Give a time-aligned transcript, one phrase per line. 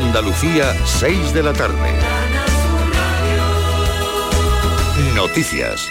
[0.00, 1.76] Andalucía, 6 de la tarde.
[5.14, 5.88] Noticias.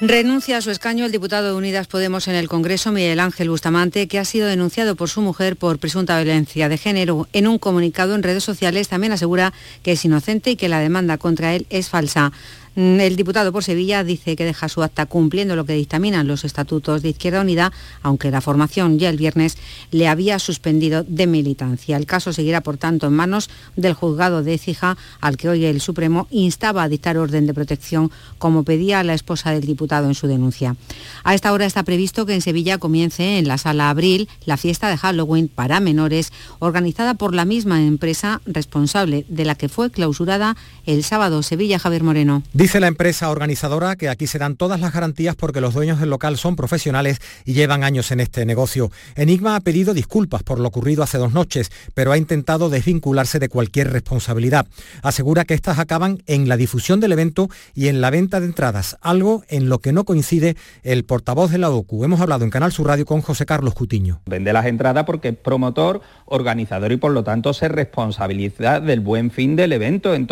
[0.00, 4.08] Renuncia a su escaño el diputado de Unidas Podemos en el Congreso, Miguel Ángel Bustamante,
[4.08, 7.28] que ha sido denunciado por su mujer por presunta violencia de género.
[7.34, 9.52] En un comunicado en redes sociales también asegura
[9.82, 12.32] que es inocente y que la demanda contra él es falsa.
[12.80, 16.46] Mm, el diputado por Sevilla dice que deja su acta cumpliendo lo que dictaminan los
[16.46, 17.72] estatutos de Izquierda Unida,
[18.02, 19.58] aunque la formación ya el viernes
[19.90, 21.98] le había suspendido de militancia.
[21.98, 25.82] El caso seguirá, por tanto, en manos del juzgado de Écija, al que hoy el
[25.82, 30.26] Supremo instaba a dictar orden de protección, como pedía la esposa del diputado en su
[30.26, 30.74] denuncia.
[31.22, 34.88] A esta hora está previsto que en Sevilla comience en la sala Abril la fiesta
[34.88, 40.56] de Halloween para menores, organizada por la misma empresa responsable de la que fue clausurada
[40.86, 42.42] el sábado Sevilla Javier Moreno.
[42.78, 46.36] La empresa organizadora que aquí se dan todas las garantías porque los dueños del local
[46.36, 48.92] son profesionales y llevan años en este negocio.
[49.16, 53.48] Enigma ha pedido disculpas por lo ocurrido hace dos noches, pero ha intentado desvincularse de
[53.48, 54.66] cualquier responsabilidad.
[55.02, 58.96] Asegura que estas acaban en la difusión del evento y en la venta de entradas,
[59.00, 62.04] algo en lo que no coincide el portavoz de la OCU.
[62.04, 64.20] Hemos hablado en Canal Sur Radio con José Carlos Cutiño.
[64.26, 69.30] Vende las entradas porque es promotor, organizador y por lo tanto se responsabiliza del buen
[69.30, 70.26] fin del evento en,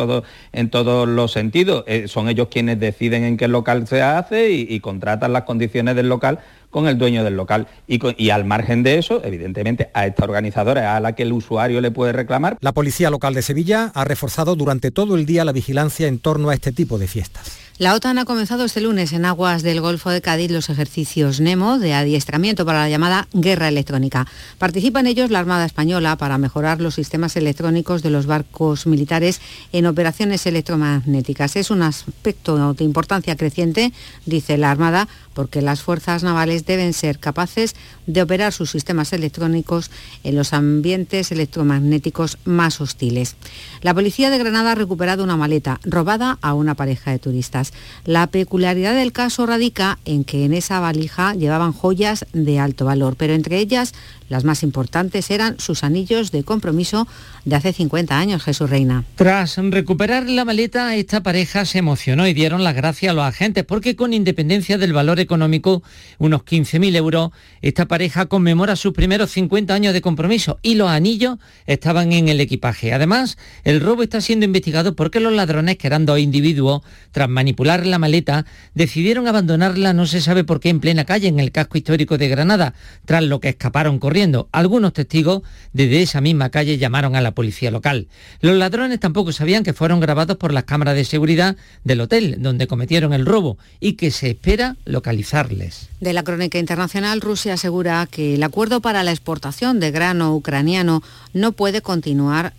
[0.52, 1.84] en todos los sentidos.
[1.86, 6.08] Eh, son ellos quienes deciden en qué local se hace y, contratan las condiciones del
[6.08, 6.38] local
[6.70, 7.66] con el dueño del local.
[7.86, 11.80] Y, y, al margen de eso, evidentemente, a esta organizadora a la que el usuario
[11.80, 12.56] le puede reclamar.
[12.60, 16.50] La Policía Local de Sevilla ha reforzado durante todo el día la vigilancia en torno
[16.50, 17.67] a este tipo de fiestas.
[17.78, 21.78] La OTAN ha comenzado este lunes en aguas del Golfo de Cádiz los ejercicios NEMO
[21.78, 24.26] de adiestramiento para la llamada guerra electrónica.
[24.58, 29.40] Participa en ellos la Armada Española para mejorar los sistemas electrónicos de los barcos militares
[29.72, 31.54] en operaciones electromagnéticas.
[31.54, 33.92] Es un aspecto de importancia creciente,
[34.26, 35.06] dice la Armada,
[35.38, 37.76] porque las fuerzas navales deben ser capaces
[38.08, 39.92] de operar sus sistemas electrónicos
[40.24, 43.36] en los ambientes electromagnéticos más hostiles.
[43.82, 47.67] La policía de Granada ha recuperado una maleta robada a una pareja de turistas.
[48.04, 53.16] La peculiaridad del caso radica en que en esa valija llevaban joyas de alto valor,
[53.16, 53.94] pero entre ellas
[54.28, 57.08] las más importantes eran sus anillos de compromiso
[57.44, 59.04] de hace 50 años, Jesús Reina.
[59.14, 63.64] Tras recuperar la maleta, esta pareja se emocionó y dieron las gracias a los agentes
[63.64, 65.82] porque con independencia del valor económico,
[66.18, 67.30] unos 15.000 euros,
[67.62, 72.40] esta pareja conmemora sus primeros 50 años de compromiso y los anillos estaban en el
[72.40, 72.92] equipaje.
[72.92, 77.86] Además, el robo está siendo investigado porque los ladrones, que eran dos individuos, tras manipular
[77.86, 81.78] la maleta, decidieron abandonarla no se sabe por qué en plena calle en el casco
[81.78, 82.74] histórico de Granada,
[83.06, 84.17] tras lo que escaparon corriendo
[84.52, 85.42] algunos testigos
[85.72, 88.08] desde esa misma calle llamaron a la policía local.
[88.40, 92.66] Los ladrones tampoco sabían que fueron grabados por las cámaras de seguridad del hotel donde
[92.66, 95.88] cometieron el robo y que se espera localizarles.
[96.00, 101.02] De la crónica internacional, Rusia asegura que el acuerdo para la exportación de grano ucraniano
[101.32, 102.54] no puede continuar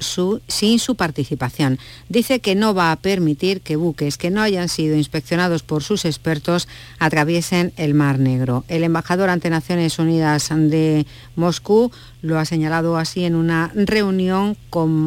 [0.47, 1.79] sin su participación.
[2.09, 6.05] Dice que no va a permitir que buques que no hayan sido inspeccionados por sus
[6.05, 6.67] expertos
[6.99, 8.65] atraviesen el Mar Negro.
[8.67, 11.05] El embajador ante Naciones Unidas de
[11.35, 11.48] Moscú
[12.21, 14.55] lo ha señalado así en una reunión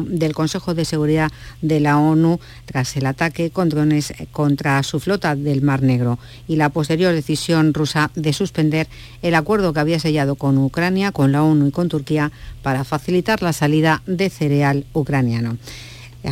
[0.07, 1.31] del Consejo de Seguridad
[1.61, 6.55] de la ONU tras el ataque con drones contra su flota del Mar Negro y
[6.57, 8.87] la posterior decisión rusa de suspender
[9.21, 12.31] el acuerdo que había sellado con Ucrania, con la ONU y con Turquía
[12.61, 15.57] para facilitar la salida de cereal ucraniano.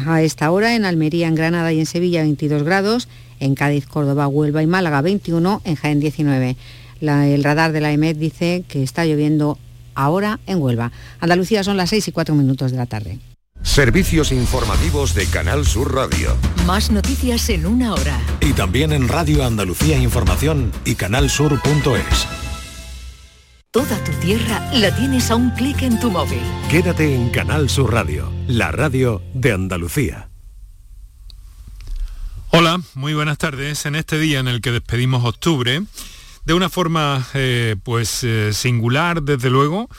[0.05, 3.09] A esta hora en Almería, en Granada y en Sevilla 22 grados,
[3.41, 6.55] en Cádiz, Córdoba, Huelva y Málaga 21, en Jaén 19.
[7.01, 9.57] el radar de la EMED dice que está lloviendo
[9.95, 10.91] ahora en Huelva.
[11.19, 13.19] Andalucía son las 6 y 4 minutos de la tarde.
[13.63, 16.35] Servicios informativos de Canal Sur Radio.
[16.65, 18.19] Más noticias en una hora.
[18.41, 22.27] Y también en Radio Andalucía Información y canalsur.es.
[23.69, 26.41] Toda tu tierra la tienes a un clic en tu móvil.
[26.69, 30.29] Quédate en Canal Sur Radio, la radio de Andalucía.
[32.49, 33.85] Hola, muy buenas tardes.
[33.85, 35.83] En este día en el que despedimos octubre,
[36.45, 39.89] de una forma eh, pues eh, singular, desde luego,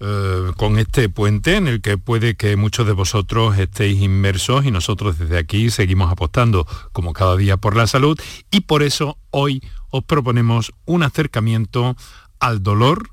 [0.00, 4.70] eh, con este puente en el que puede que muchos de vosotros estéis inmersos y
[4.70, 8.18] nosotros desde aquí seguimos apostando como cada día por la salud
[8.50, 11.96] y por eso hoy os proponemos un acercamiento
[12.38, 13.10] al dolor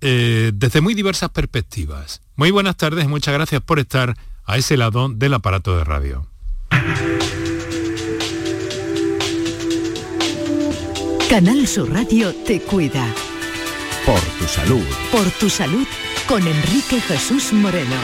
[0.00, 2.20] desde muy diversas perspectivas.
[2.36, 6.28] Muy buenas tardes muchas gracias por estar a ese lado del aparato de radio.
[11.28, 13.06] Canal Sur Radio te cuida.
[14.06, 14.82] Por tu salud.
[15.12, 15.86] Por tu salud
[16.26, 17.96] con Enrique Jesús Moreno.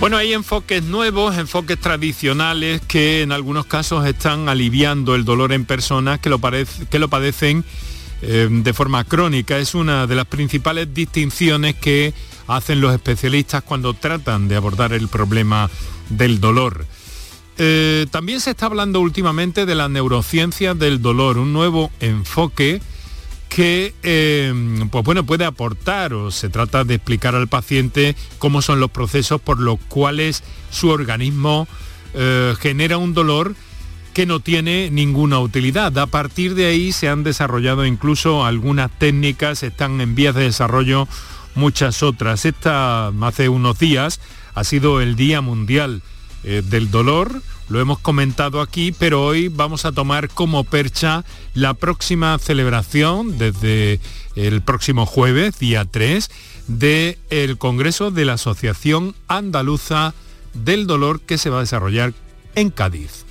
[0.00, 5.66] Bueno, hay enfoques nuevos, enfoques tradicionales que en algunos casos están aliviando el dolor en
[5.66, 7.62] personas que lo, que lo padecen
[8.22, 9.58] eh, de forma crónica.
[9.58, 12.14] Es una de las principales distinciones que
[12.46, 15.68] hacen los especialistas cuando tratan de abordar el problema
[16.08, 16.86] del dolor.
[17.56, 22.80] Eh, también se está hablando últimamente de la neurociencia del dolor, un nuevo enfoque
[23.48, 24.52] que eh,
[24.90, 29.40] pues bueno, puede aportar o se trata de explicar al paciente cómo son los procesos
[29.40, 31.68] por los cuales su organismo
[32.14, 33.54] eh, genera un dolor
[34.12, 35.96] que no tiene ninguna utilidad.
[35.98, 41.06] A partir de ahí se han desarrollado incluso algunas técnicas, están en vías de desarrollo
[41.54, 42.44] muchas otras.
[42.44, 44.20] Esta hace unos días
[44.54, 46.02] ha sido el Día Mundial
[46.44, 51.24] eh, del Dolor, lo hemos comentado aquí, pero hoy vamos a tomar como percha
[51.54, 54.00] la próxima celebración desde
[54.36, 56.30] el próximo jueves, día 3,
[56.66, 60.14] del el Congreso de la Asociación Andaluza
[60.52, 62.12] del Dolor que se va a desarrollar
[62.54, 63.24] en Cádiz.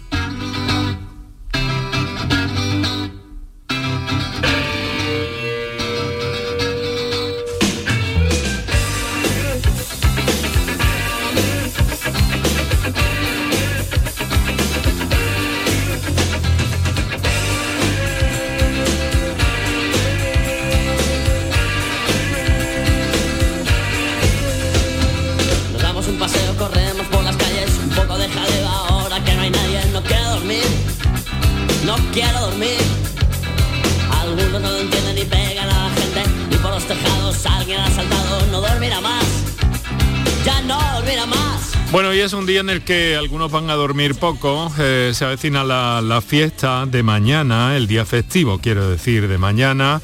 [41.94, 45.26] Bueno, hoy es un día en el que algunos van a dormir poco, eh, se
[45.26, 50.02] avecina la, fiesta de mañana, el día festivo, quiero decir, de mañana,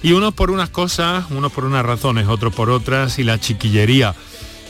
[0.00, 4.14] y unos por unas cosas, unos por unas razones, otros por otras, y la chiquillería,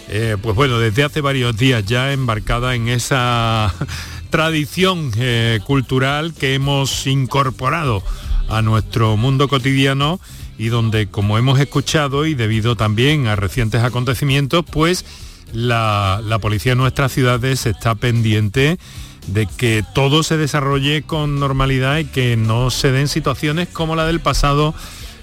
[0.09, 3.75] eh, pues bueno, desde hace varios días ya embarcada en esa
[4.31, 8.03] tradición eh, cultural que hemos incorporado
[8.49, 10.19] a nuestro mundo cotidiano
[10.57, 15.05] y donde, como hemos escuchado y debido también a recientes acontecimientos, pues
[15.53, 18.79] la, policía de nuestras ciudades está pendiente
[19.27, 24.07] de que todo se desarrolle con normalidad y que no se den situaciones como la
[24.07, 24.75] del pasado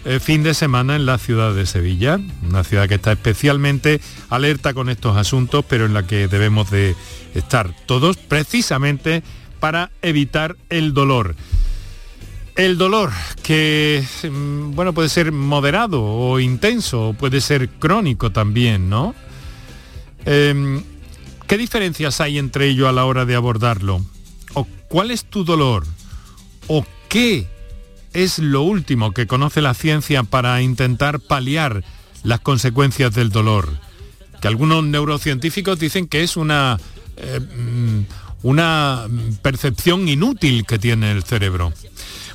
[0.06, 4.74] eh, fin de semana en la ciudad de Sevilla, una ciudad que está especialmente alerta
[4.74, 6.96] con estos asuntos, pero en la que debemos de
[7.36, 9.22] estar todos precisamente
[9.60, 11.36] para evitar el dolor.
[12.56, 13.12] El dolor
[13.44, 19.16] que mm, bueno puede ser moderado o intenso, puede ser crónico también, ¿no?
[20.26, 20.84] Em,
[21.52, 24.06] ¿Qué diferencias hay entre ello a la hora de abordarlo?
[24.54, 25.86] ¿O cuál es tu dolor?
[26.68, 27.46] ¿O qué
[28.14, 31.84] es lo último que conoce la ciencia para intentar paliar
[32.24, 33.68] las consecuencias del dolor?
[34.42, 36.80] Que algunos neurocientíficos dicen que es una,
[37.18, 38.00] eh, mm,
[38.44, 39.08] una
[39.42, 41.74] percepción inútil que tiene el cerebro.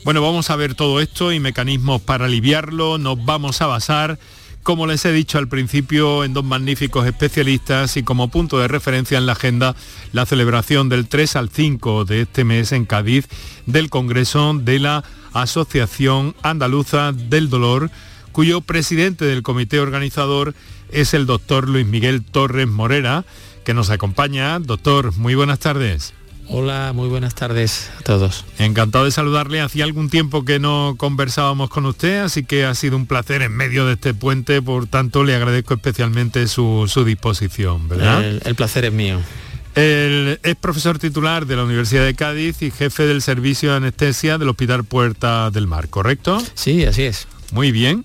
[0.04, 2.98] Bueno, vamos a ver todo esto y mecanismos para aliviarlo.
[2.98, 4.18] Nos vamos a basar
[4.66, 9.16] como les he dicho al principio, en dos magníficos especialistas y como punto de referencia
[9.16, 9.76] en la agenda
[10.12, 13.28] la celebración del 3 al 5 de este mes en Cádiz
[13.66, 17.92] del Congreso de la Asociación Andaluza del Dolor,
[18.32, 20.52] cuyo presidente del comité organizador
[20.90, 23.24] es el doctor Luis Miguel Torres Morera,
[23.64, 24.58] que nos acompaña.
[24.58, 26.15] Doctor, muy buenas tardes.
[26.48, 28.44] Hola, muy buenas tardes a todos.
[28.58, 29.60] Encantado de saludarle.
[29.60, 33.52] Hacía algún tiempo que no conversábamos con usted, así que ha sido un placer en
[33.52, 38.24] medio de este puente, por tanto le agradezco especialmente su, disposición, ¿verdad?
[38.24, 39.18] El, placer es mío.
[39.74, 44.48] es profesor titular de la Universidad de Cádiz y jefe del servicio de anestesia del
[44.48, 46.40] Hospital Puerta del Mar, ¿correcto?
[46.54, 47.26] Sí, así es.
[47.50, 48.04] Muy bien.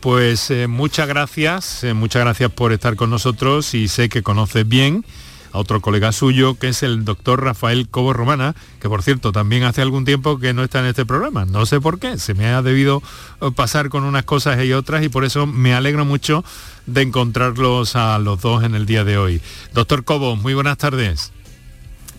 [0.00, 4.68] Pues eh, muchas gracias, eh, muchas gracias por estar con nosotros y sé que conoces
[4.68, 5.04] bien
[5.52, 9.64] a otro colega suyo, que es el doctor Rafael Cobo Romana, que por cierto también
[9.64, 11.44] hace algún tiempo que no está en este programa.
[11.44, 13.02] No sé por qué, se me ha debido
[13.40, 16.44] eh, pasar con unas cosas y otras y por eso me alegro mucho
[16.86, 19.40] de encontrarlos a los dos en el día de hoy.
[19.74, 21.32] Doctor Cobo, muy buenas tardes.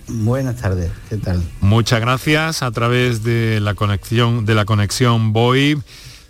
[0.07, 1.43] Buenas tardes, ¿qué tal?
[1.62, 5.79] Muchas gracias a través de la conexión de la conexión VoIP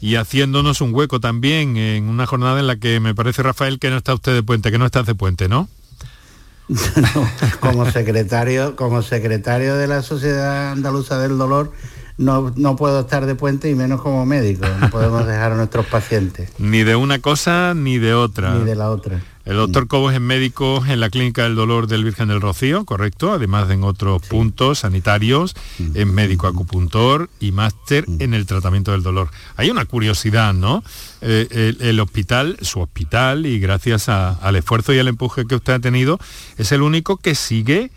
[0.01, 3.89] y haciéndonos un hueco también en una jornada en la que me parece Rafael que
[3.89, 5.69] no está usted de puente, que no está de puente, ¿no?
[7.59, 11.71] como secretario, como secretario de la Sociedad Andaluza del Dolor,
[12.17, 14.65] no, no, puedo estar de puente y menos como médico.
[14.79, 16.51] No podemos dejar a nuestros pacientes.
[16.59, 18.53] Ni de una cosa ni de otra.
[18.55, 19.21] Ni de la otra.
[19.49, 23.33] El doctor Cobos es médico en la Clínica del Dolor del Virgen del Rocío, correcto,
[23.33, 25.55] además en otros puntos sanitarios,
[25.95, 29.31] es médico acupuntor y máster en el tratamiento del dolor.
[29.55, 30.83] Hay una curiosidad, ¿no?
[31.21, 35.79] Eh, el, hospital, su hospital, y gracias al esfuerzo y al empuje que usted ha
[35.79, 36.19] tenido,
[36.59, 37.89] es el único que sigue,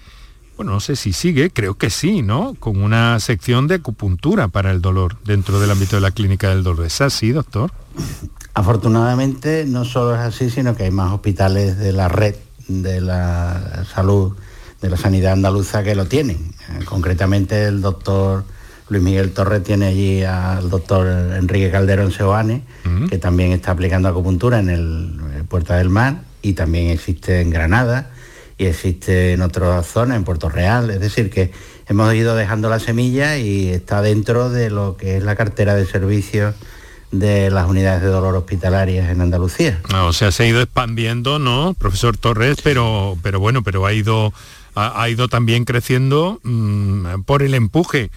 [0.57, 2.55] bueno, no sé si sigue, creo que sí, ¿no?
[2.59, 6.63] Con una sección de acupuntura para el dolor dentro del ámbito de la clínica del
[6.63, 6.87] dolor.
[6.87, 7.73] ¿Es así, doctor?
[8.55, 12.35] Afortunadamente no solo es así, sino que hay más hospitales de la red
[12.69, 14.37] de la salud,
[14.81, 16.37] de la sanidad andaluza que lo tienen.
[16.71, 18.45] Eh, concretamente el doctor
[18.89, 22.63] Luis Miguel Torres tiene allí al doctor Enrique Calderón Seoane,
[23.09, 27.51] que también está aplicando acupuntura en el, el Puerta del Mar y también existe en
[27.51, 28.11] Granada
[28.59, 30.91] y existe en otras zonas, en Puerto Real.
[30.91, 31.53] Es decir, que
[31.89, 35.87] hemos ido dejando la semilla y está dentro de lo que es la cartera de
[35.87, 36.55] servicios
[37.13, 39.81] de las unidades de dolor hospitalarias en Andalucía.
[39.93, 42.59] Ah, o sea, se ha ido expandiendo, ¿no, profesor Torres?
[42.65, 44.33] Pero, pero bueno, pero ha ido,
[44.75, 48.11] ha, ido también creciendo mmm, por el empuje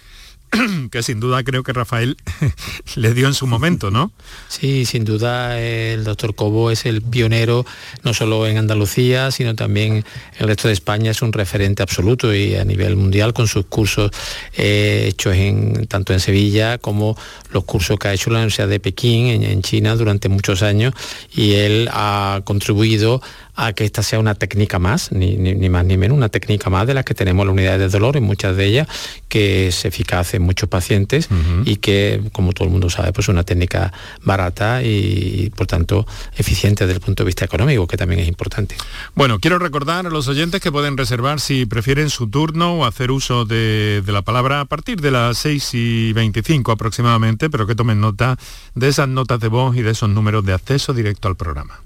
[0.90, 2.16] que sin duda creo que Rafael
[2.96, 4.12] le dio en su momento, ¿no?
[4.48, 7.66] Sí, sin duda el doctor Cobo es el pionero,
[8.02, 10.04] no solo en Andalucía, sino también en
[10.38, 14.10] el resto de España, es un referente absoluto y a nivel mundial con sus cursos
[14.54, 17.16] eh, hechos en, tanto en Sevilla como
[17.50, 20.94] los cursos que ha hecho la Universidad de Pekín en, en China durante muchos años
[21.34, 23.20] y él ha contribuido
[23.56, 26.70] a que esta sea una técnica más, ni, ni, ni, más ni menos, una técnica
[26.70, 28.88] más de las que tenemos en la unidad de dolor, en muchas de ellas,
[29.28, 31.62] que es eficaz en muchos pacientes uh -huh.
[31.64, 36.06] y que, como todo el mundo sabe, pues es una técnica barata y, por tanto,
[36.36, 38.76] eficiente desde el punto de vista económico, que también es importante.
[39.14, 43.10] Bueno, quiero recordar a los oyentes que pueden reservar si prefieren su turno o hacer
[43.10, 47.74] uso de, de la palabra a partir de las 6 y 25 aproximadamente, pero que
[47.74, 48.36] tomen nota
[48.74, 51.85] de esas notas de voz y de esos números de acceso directo al programa.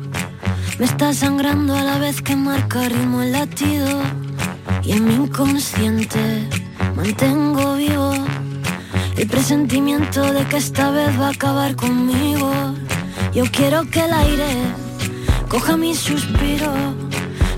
[0.81, 4.01] me está sangrando a la vez que marca ritmo el latido
[4.81, 6.49] y en mi inconsciente
[6.95, 8.11] mantengo vivo
[9.15, 12.51] el presentimiento de que esta vez va a acabar conmigo.
[13.31, 14.51] Yo quiero que el aire
[15.49, 16.73] coja mi suspiro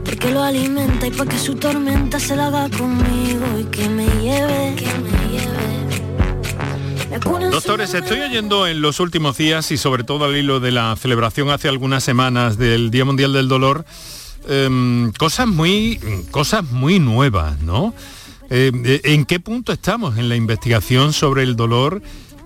[0.03, 4.05] porque lo alimenta y para que su tormenta se la haga conmigo y que me
[4.21, 5.22] lleve, que me lleve.
[7.21, 11.51] Doctores, estoy oyendo en los últimos días y sobre todo al hilo de la celebración
[11.51, 13.85] hace algunas semanas del Día Mundial del Dolor,
[14.49, 15.99] eh, cosas muy
[16.31, 17.93] cosas muy nuevas, ¿no?
[18.49, 22.01] Eh, ¿En qué punto estamos en la investigación sobre el dolor?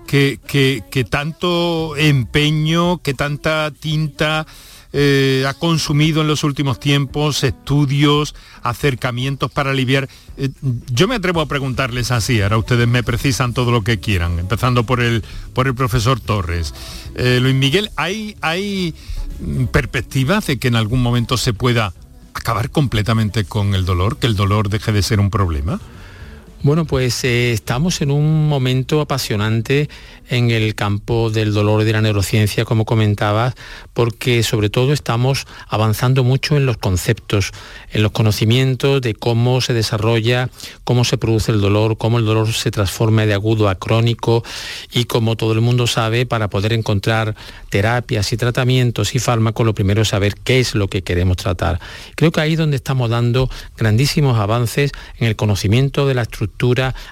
[0.06, 4.46] Que, que, que tanto empeño, que tanta tinta
[4.92, 10.08] eh, ha consumido en los últimos tiempos, estudios, acercamientos para aliviar.
[10.36, 10.50] Eh,
[10.90, 14.84] yo me atrevo a preguntarles así, ahora ustedes me precisan todo lo que quieran, empezando
[14.84, 16.74] por el, por el profesor Torres.
[17.16, 18.94] Eh, Luis Miguel, ¿hay, ¿hay
[19.72, 21.92] perspectivas de que en algún momento se pueda
[22.32, 25.80] acabar completamente con el dolor, que el dolor deje de ser un problema?
[26.60, 29.88] Bueno, pues eh, estamos en un momento apasionante
[30.28, 33.54] en el campo del dolor y de la neurociencia, como comentabas,
[33.94, 37.52] porque sobre todo estamos avanzando mucho en los conceptos,
[37.92, 40.50] en los conocimientos de cómo se desarrolla,
[40.82, 44.42] cómo se produce el dolor, cómo el dolor se transforma de agudo a crónico
[44.92, 47.36] y como todo el mundo sabe, para poder encontrar
[47.70, 51.78] terapias y tratamientos y fármacos, lo primero es saber qué es lo que queremos tratar.
[52.16, 56.47] Creo que ahí es donde estamos dando grandísimos avances en el conocimiento de la estructura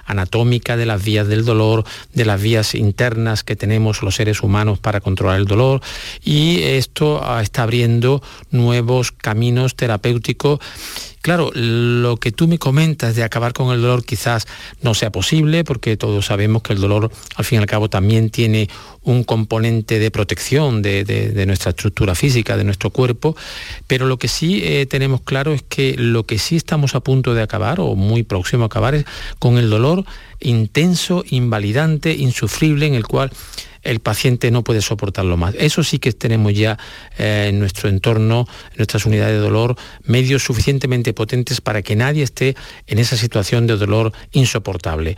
[0.05, 4.79] anatómica de las vías del dolor, de las vías internas que tenemos los seres humanos
[4.79, 5.81] para controlar el dolor.
[6.23, 10.59] Y esto está abriendo nuevos caminos terapéuticos
[11.27, 14.47] Claro, lo que tú me comentas de acabar con el dolor quizás
[14.81, 18.29] no sea posible, porque todos sabemos que el dolor al fin y al cabo también
[18.29, 18.69] tiene
[19.03, 23.35] un componente de protección de, nuestra estructura física, de nuestro cuerpo,
[23.87, 27.33] pero lo que sí eh, tenemos claro es que lo que sí estamos a punto
[27.33, 29.03] de acabar, o muy próximo a acabar, es
[29.37, 30.05] con el dolor
[30.39, 33.31] intenso, invalidante, insufrible, en el cual
[33.83, 35.55] el paciente no puede soportarlo más.
[35.57, 36.77] Eso sí que tenemos ya
[37.17, 42.23] eh, en nuestro entorno, en nuestras unidades de dolor, medios suficientemente potentes para que nadie
[42.23, 42.55] esté
[42.87, 45.15] en esa situación de dolor insoportable.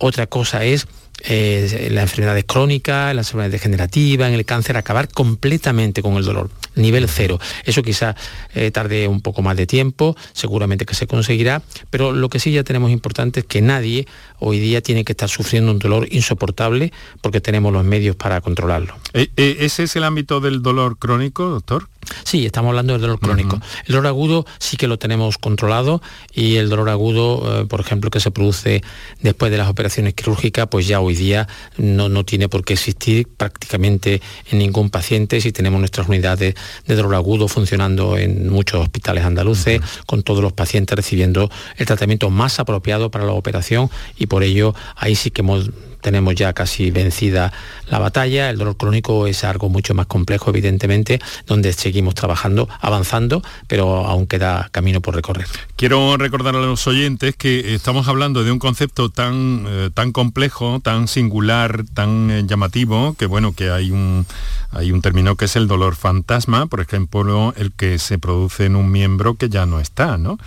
[0.00, 0.86] Otra cosa es
[1.22, 6.50] eh, la enfermedad crónica, la enfermedad degenerativa, en el cáncer, acabar completamente con el dolor,
[6.74, 7.38] nivel cero.
[7.64, 8.16] Eso quizá
[8.54, 12.50] eh, tarde un poco más de tiempo, seguramente que se conseguirá, pero lo que sí
[12.50, 14.06] ya tenemos importante es que nadie
[14.44, 18.94] hoy día tiene que estar sufriendo un dolor insoportable porque tenemos los medios para controlarlo.
[19.14, 21.88] ¿E ¿Ese es el ámbito del dolor crónico, doctor?
[22.24, 23.56] Sí, estamos hablando del dolor crónico.
[23.56, 23.82] Uh -huh.
[23.86, 26.02] El dolor agudo sí que lo tenemos controlado
[26.34, 28.82] y el dolor agudo, eh, por ejemplo, que se produce
[29.22, 32.74] después de las operaciones quirúrgicas, pues ya hoy hoy día no, no tiene por qué
[32.74, 34.20] existir prácticamente
[34.50, 36.54] en ningún paciente si tenemos nuestras unidades
[36.86, 42.30] de dolor agudo funcionando en muchos hospitales andaluces, con todos los pacientes recibiendo el tratamiento
[42.30, 45.70] más apropiado para la operación y por ello ahí sí que hemos
[46.04, 47.50] tenemos ya casi vencida
[47.88, 48.50] la batalla.
[48.50, 54.26] El dolor crónico es algo mucho más complejo, evidentemente, donde seguimos trabajando, avanzando, pero aún
[54.26, 55.46] queda camino por recorrer.
[55.76, 60.78] Quiero recordar a los oyentes que estamos hablando de un concepto tan, eh, tan complejo,
[60.80, 64.26] tan singular, tan eh, llamativo, que bueno, que hay un,
[64.72, 68.76] hay un término que es el dolor fantasma, por ejemplo, el que se produce en
[68.76, 70.38] un miembro que ya no está, ¿no?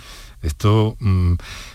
[0.42, 1.34] Esto mm,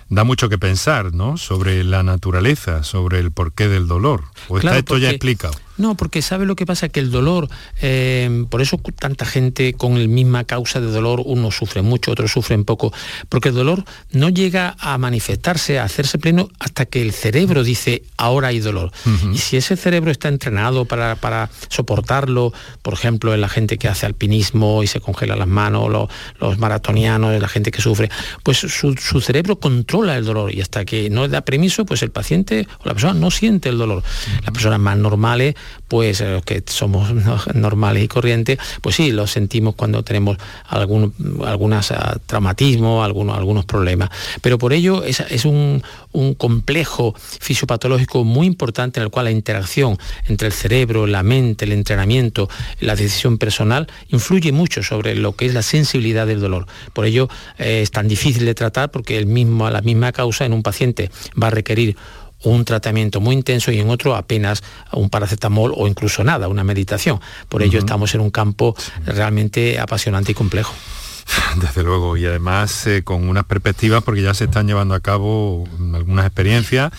[0.10, 1.38] da mucho que pensar, ¿no?
[1.38, 4.24] Sobre la naturaleza, sobre el porqué del dolor.
[4.48, 5.54] ¿O está esto ya explicado?
[5.78, 7.50] No, porque sabe lo que pasa, que el dolor,
[7.82, 12.32] eh, por eso tanta gente con la misma causa de dolor, uno sufre mucho, otros
[12.32, 12.94] sufren poco,
[13.30, 18.04] porque el dolor no llega a manifestarse, a hacerse pleno hasta que el cerebro dice,
[18.18, 18.92] ahora hay dolor.
[19.34, 23.88] Y si ese cerebro está entrenado para, para, soportarlo, por ejemplo, en la gente que
[23.88, 28.10] hace alpinismo y se congela las manos, los, los maratonianos, la gente que sufre,
[28.44, 32.12] pues su, su, cerebro controla el dolor y hasta que no da permiso, pues el
[32.12, 34.04] paciente o la persona no siente el dolor.
[34.44, 35.56] Las personas más normales
[35.88, 37.14] pues los eh, que somos
[37.54, 41.14] normales y corrientes, pues sí, lo sentimos cuando tenemos algún
[41.46, 41.94] algunas,
[42.26, 44.10] traumatismo, algunos, algunos problemas.
[44.42, 49.32] Pero por ello es, es un, un, complejo fisiopatológico muy importante en el cual la
[49.32, 55.36] interacción entre el cerebro, la mente, el entrenamiento, la decisión personal influye mucho sobre lo
[55.36, 56.68] que es la sensibilidad del dolor.
[56.94, 60.54] Por ello eh, es tan difícil de tratar porque el mismo, la misma causa en
[60.54, 61.96] un paciente va a requerir
[62.44, 67.20] un tratamiento muy intenso y en otro apenas un paracetamol o incluso nada, una meditación.
[67.50, 70.74] Por ello estamos en un campo realmente apasionante y complejo.
[71.62, 75.68] Desde luego, y además eh, con unas perspectivas porque ya se están llevando a cabo
[75.94, 76.92] algunas experiencias.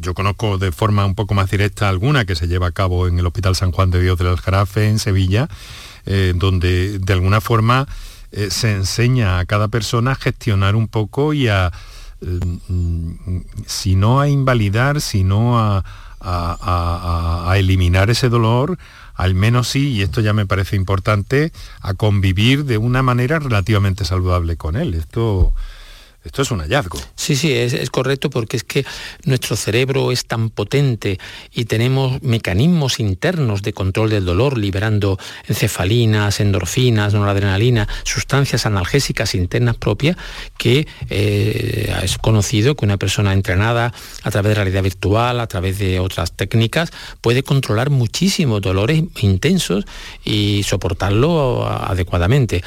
[0.00, 3.18] Yo conozco de forma un poco más directa alguna que se lleva a cabo en
[3.18, 5.48] el Hospital San Juan de Dios del Aljarafe, en Sevilla,
[6.06, 7.86] eh, donde de alguna forma
[8.32, 11.72] eh, se enseña a cada persona a gestionar un poco y a,
[13.66, 15.84] si no a invalidar, sino a,
[16.20, 18.78] a, eliminar ese dolor,
[19.14, 24.04] al menos sí, y esto ya me parece importante, a convivir de una manera relativamente
[24.04, 24.94] saludable con él.
[24.94, 25.52] Esto
[26.22, 26.98] esto es un hallazgo.
[27.16, 28.84] Sí, sí, es, correcto porque es que
[29.24, 31.18] nuestro cerebro es tan potente
[31.52, 39.76] y tenemos mecanismos internos de control del dolor, liberando encefalinas, endorfinas, noradrenalina, sustancias analgésicas internas
[39.76, 40.18] propias,
[40.58, 45.78] que eh, es conocido que una persona entrenada a través de realidad virtual, a través
[45.78, 46.90] de otras técnicas,
[47.22, 49.86] puede controlar muchísimos dolores intensos
[50.22, 52.62] y soportarlo adecuadamente.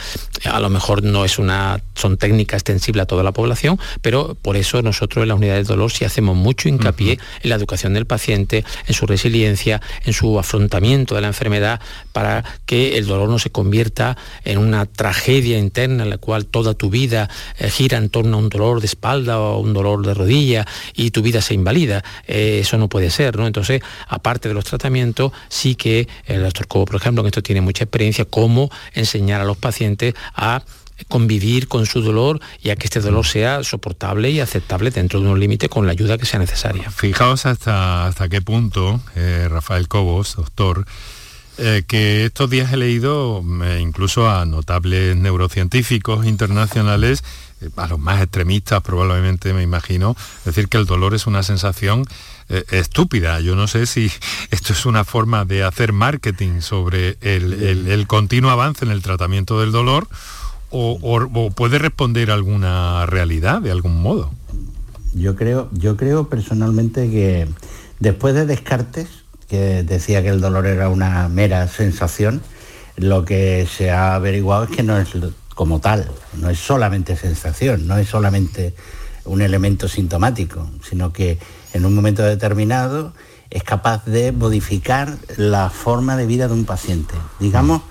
[0.46, 4.38] A lo mejor no es una, son técnicas extensibles a toda la población, población, pero
[4.41, 7.93] por eso nosotros en la unidad de dolor sí hacemos mucho hincapié en la educación
[7.93, 11.82] del paciente, en su resiliencia, en su afrontamiento de la enfermedad,
[12.13, 16.73] para que el dolor no se convierta en una tragedia interna en la cual toda
[16.73, 20.13] tu vida eh, gira en torno a un dolor de espalda o un dolor de
[20.13, 22.01] rodilla y tu vida se invalida.
[22.25, 23.45] Eh, eso no puede ser, ¿no?
[23.45, 27.60] Entonces, aparte de los tratamientos, sí que el doctor Cobo, por ejemplo, en esto tiene
[27.60, 30.63] mucha experiencia, cómo enseñar a los pacientes a
[31.08, 35.28] convivir con su dolor y a que este dolor sea soportable y aceptable dentro de
[35.28, 36.89] un límite con la ayuda que sea necesaria.
[36.92, 40.86] Fijaos hasta, hasta qué punto, eh, Rafael Cobos, doctor,
[41.58, 47.24] eh, que estos días he leído eh, incluso a notables neurocientíficos internacionales,
[47.78, 52.06] a los más extremistas probablemente me imagino, decir que el dolor es una sensación
[52.72, 53.39] estúpida.
[53.39, 54.12] Yo no sé si
[54.52, 59.72] esto es una forma de hacer marketing sobre el continuo avance en el tratamiento del
[59.72, 60.10] dolor
[60.73, 64.31] o, puede responder a alguna realidad de algún modo.
[65.13, 67.47] Yo creo, yo creo personalmente que
[67.99, 69.07] después de Descartes,
[69.47, 72.41] que decía que el dolor era una mera sensación,
[72.97, 75.09] lo que se ha averiguado es que no es
[75.53, 76.09] como tal,
[76.39, 78.73] no es solamente sensación, no es solamente
[79.25, 81.38] un elemento sintomático, sino que
[81.73, 83.13] en un momento determinado
[83.51, 87.13] es capaz de modificar la forma de vida de un paciente.
[87.39, 87.83] Digamos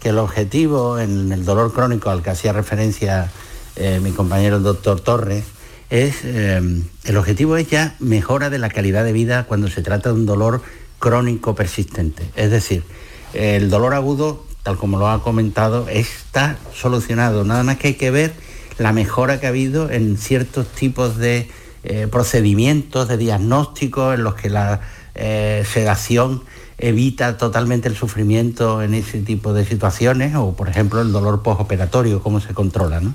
[0.00, 3.30] que el objetivo en el dolor crónico al que hacía referencia
[3.76, 5.44] eh, mi compañero el doctor Torres,
[5.90, 6.60] es, eh,
[7.04, 10.26] el objetivo es ya mejora de la calidad de vida cuando se trata de un
[10.26, 10.62] dolor
[10.98, 12.30] crónico persistente.
[12.36, 12.84] Es decir,
[13.32, 17.44] el dolor agudo, tal como lo ha comentado, está solucionado.
[17.44, 18.32] Nada más que hay que ver
[18.76, 21.48] la mejora que ha habido en ciertos tipos de
[21.84, 24.80] eh, procedimientos, de diagnósticos, en los que la
[25.14, 26.44] sedación
[26.82, 32.22] evita totalmente el sufrimiento en ese tipo de situaciones o por ejemplo el dolor postoperatorio,
[32.22, 33.00] cómo se controla.
[33.00, 33.14] ¿no?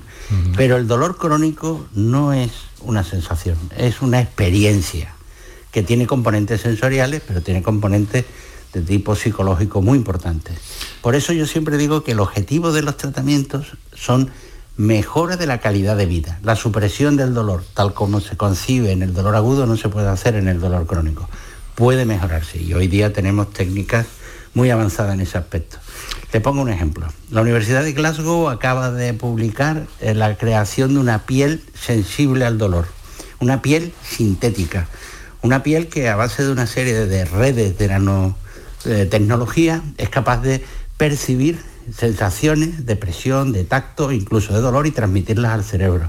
[0.56, 5.12] Pero el dolor crónico no es una sensación, es una experiencia
[5.72, 8.24] que tiene componentes sensoriales, pero tiene componentes
[8.72, 10.56] de tipo psicológico muy importantes.
[11.02, 14.30] Por eso yo siempre digo que el objetivo de los tratamientos son
[14.76, 16.38] mejora de la calidad de vida.
[16.44, 20.08] La supresión del dolor, tal como se concibe en el dolor agudo, no se puede
[20.08, 21.28] hacer en el dolor crónico.
[21.76, 24.06] Puede mejorarse y hoy día tenemos técnicas
[24.54, 25.76] muy avanzadas en ese aspecto.
[26.30, 27.06] Te pongo un ejemplo.
[27.30, 32.56] La Universidad de Glasgow acaba de publicar eh, la creación de una piel sensible al
[32.56, 32.86] dolor,
[33.40, 34.88] una piel sintética,
[35.42, 40.64] una piel que a base de una serie de redes de nanotecnología es capaz de
[40.96, 41.60] percibir
[41.94, 46.08] sensaciones de presión, de tacto, incluso de dolor y transmitirlas al cerebro.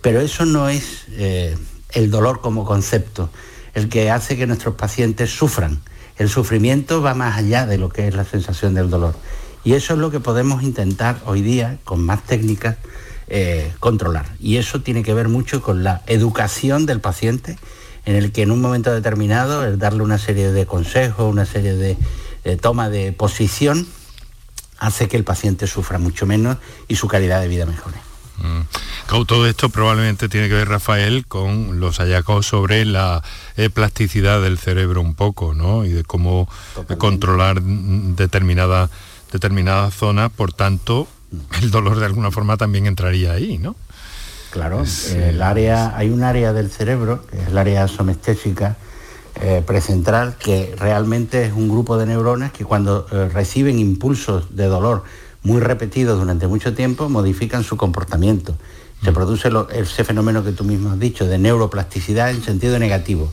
[0.00, 1.56] Pero eso no es eh,
[1.90, 3.30] el dolor como concepto,
[3.74, 5.80] el que hace que nuestros pacientes sufran.
[6.16, 9.14] El sufrimiento va más allá de lo que es la sensación del dolor.
[9.64, 12.76] Y eso es lo que podemos intentar hoy día, con más técnicas,
[13.28, 14.26] eh, controlar.
[14.40, 17.58] Y eso tiene que ver mucho con la educación del paciente,
[18.04, 21.74] en el que en un momento determinado, el darle una serie de consejos, una serie
[21.74, 21.96] de
[22.56, 23.86] toma de posición,
[24.78, 26.58] hace que el paciente sufra mucho menos
[26.88, 28.11] y su calidad de vida mejore.
[28.42, 29.24] Mm.
[29.26, 33.22] Todo esto probablemente tiene que ver, Rafael, con los hallazgos sobre la
[33.56, 35.84] eh, plasticidad del cerebro un poco, ¿no?
[35.84, 36.48] Y de cómo
[36.98, 38.90] controlar determinada,
[39.30, 41.06] determinada zona, por tanto,
[41.62, 43.76] el dolor de alguna forma también entraría ahí, ¿no?
[44.50, 48.76] Claro, el área, hay un área del cerebro, que es el área somestésica,
[49.40, 54.66] eh, precentral, que realmente es un grupo de neuronas que cuando eh, reciben impulsos de
[54.66, 55.04] dolor
[55.42, 58.54] muy repetidos durante mucho tiempo, modifican su comportamiento.
[59.02, 63.32] Se produce ese fenómeno que tú mismo has dicho, de neuroplasticidad en sentido negativo.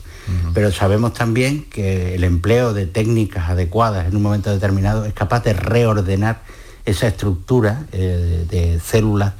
[0.54, 5.42] Pero sabemos también que el empleo de técnicas adecuadas en un momento determinado es capaz
[5.44, 6.42] de reordenar
[6.84, 9.34] esa estructura eh, de células,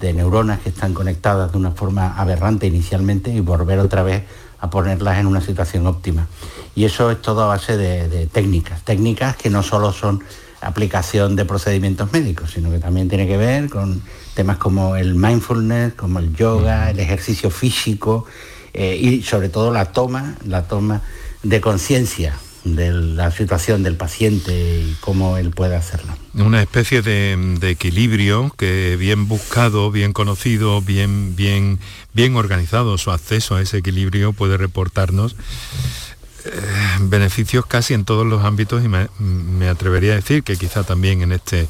[0.00, 4.24] de neuronas que están conectadas de una forma aberrante inicialmente y volver otra vez
[4.58, 6.28] a ponerlas en una situación óptima.
[6.74, 10.22] Y eso es todo a base de, técnicas, técnicas que no solo son
[10.62, 14.02] aplicación de procedimientos médicos, sino que también tiene que ver con
[14.34, 18.24] temas como el mindfulness, como el yoga, el ejercicio físico
[18.72, 21.02] eh, y sobre todo la toma, la toma
[21.42, 26.12] de conciencia de la situación del paciente y cómo él puede hacerlo.
[26.34, 31.80] Una especie de, equilibrio que bien buscado, bien conocido, bien, bien,
[32.14, 35.36] bien organizado, su acceso a ese equilibrio puede reportarnos
[36.44, 36.60] eh,
[37.00, 41.32] beneficios casi en todos los ámbitos y me, atrevería a decir que quizá también en
[41.32, 41.68] este,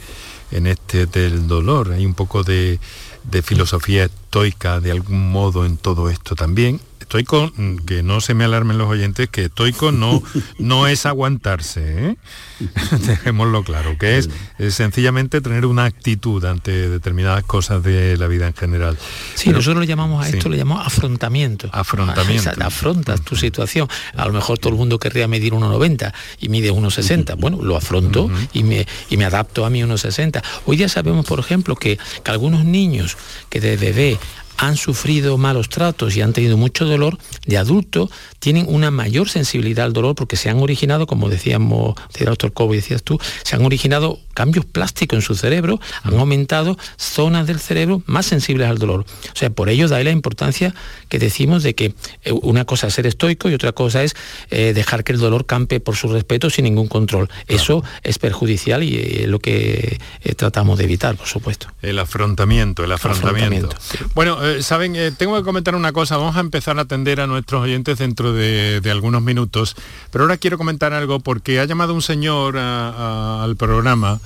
[0.50, 1.92] en este del dolor.
[1.92, 2.78] Hay un poco de,
[3.24, 6.80] de filosofía estoica de algún modo en todo esto también
[7.12, 10.22] estoico, mm, que no se me alarmen los oyentes, que estoico no,
[10.58, 12.16] no es aguantarse, ¿eh?
[13.06, 14.30] dejémoslo claro, que es,
[14.70, 18.96] sencillamente tener una actitud ante determinadas cosas de la vida en general.
[19.34, 21.68] Sí, nosotros lo llamamos a esto, lo llamamos afrontamiento.
[21.72, 22.50] Afrontamiento.
[22.60, 23.88] afrontas tu situación.
[24.16, 27.36] A lo mejor todo el mundo querría medir 1,90 y mide 1,60.
[27.38, 30.42] Bueno, lo afronto y, me, y me adapto a mi 1,60.
[30.64, 33.18] Hoy día sabemos, por ejemplo, que, que algunos niños
[33.50, 34.18] que de bebé
[34.58, 39.86] han sufrido malos tratos y han tenido mucho dolor, de adulto tienen una mayor sensibilidad
[39.86, 43.56] al dolor porque se han originado, como decíamos, el doctor Cobo y decías tú, se
[43.56, 48.78] han originado cambios plásticos en su cerebro, han aumentado zonas del cerebro más sensibles al
[48.78, 49.04] dolor.
[49.32, 50.74] O sea, por ello da ahí la importancia
[51.08, 54.16] que decimos de que eh, una cosa es ser estoico y otra cosa es
[54.50, 57.28] eh, dejar que el dolor campe por su respeto sin ningún control.
[57.46, 61.68] Eso es perjudicial y es lo que eh, tratamos de evitar, por supuesto.
[61.82, 63.76] El afrontamiento, el afrontamiento.
[64.14, 67.98] Bueno, saben, tengo que comentar una cosa, vamos a empezar a atender a nuestros oyentes
[67.98, 69.76] dentro de, algunos minutos,
[70.10, 74.20] pero ahora quiero comentar algo porque ha llamado un señor al programa,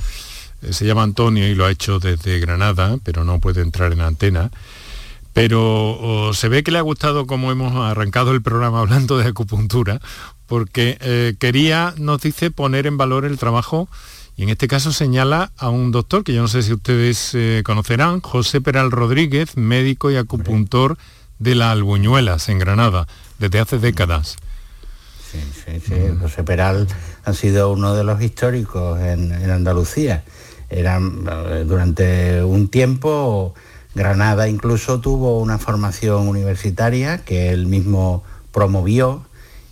[0.62, 4.00] eh, se llama Antonio y lo ha hecho desde Granada, pero no puede entrar en
[4.00, 4.50] antena.
[5.32, 10.00] Pero se ve que le ha gustado cómo hemos arrancado el programa hablando de acupuntura,
[10.46, 13.88] porque eh, quería, nos dice, poner en valor el trabajo
[14.36, 17.62] y en este caso señala a un doctor que yo no sé si ustedes eh,
[17.64, 20.98] conocerán, José Peral Rodríguez, médico y acupuntor
[21.38, 23.06] de la Albuñuelas en Granada,
[23.38, 24.36] desde hace décadas.
[25.30, 25.94] Sí, sí, sí.
[26.20, 26.86] José Peral
[27.24, 30.22] ha sido uno de los históricos en, Andalucía.
[30.68, 30.84] Eh,
[31.66, 33.54] durante un tiempo,
[33.94, 38.22] Granada incluso tuvo una formación universitaria que él mismo
[38.52, 39.25] promovió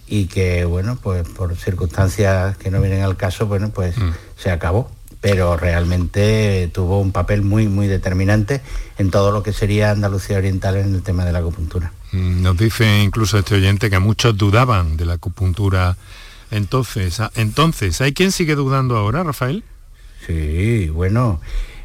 [0.07, 4.11] y que, bueno, pues por circunstancias que no vienen al caso, bueno, pues mm.
[4.37, 4.91] se acabó.
[5.21, 8.61] Pero realmente tuvo un papel muy, muy determinante
[8.99, 11.93] en todo lo que sería Andalucía Oriental en el tema de la acupuntura.
[12.13, 15.97] Mm, nos dice incluso este oyente que muchos dudaban de la acupuntura
[16.51, 17.21] entonces.
[17.21, 19.65] Ah, entonces, ¿hay quien sigue dudando ahora, Rafael?
[20.27, 21.41] Sí, bueno,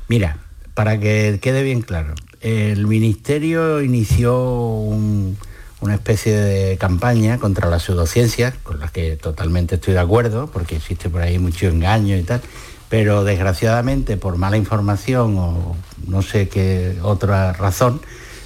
[0.07, 0.37] mira,
[0.73, 5.37] para que quede bien claro, el Ministerio inició un,
[5.81, 10.75] una especie de campaña contra las pseudociencias, con las que totalmente estoy de acuerdo, porque
[10.75, 12.41] existe por ahí mucho engaño y tal,
[12.89, 15.75] pero desgraciadamente por mala información o
[16.07, 18.01] no sé qué otra razón,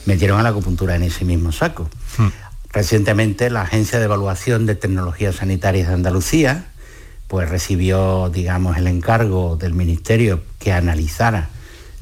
[0.05, 1.89] metieron a la acupuntura en ese mismo saco.
[2.17, 2.27] Hmm.
[2.71, 6.65] Recientemente la Agencia de Evaluación de Tecnologías Sanitarias de Andalucía
[7.27, 11.49] pues recibió, digamos, el encargo del Ministerio que analizara,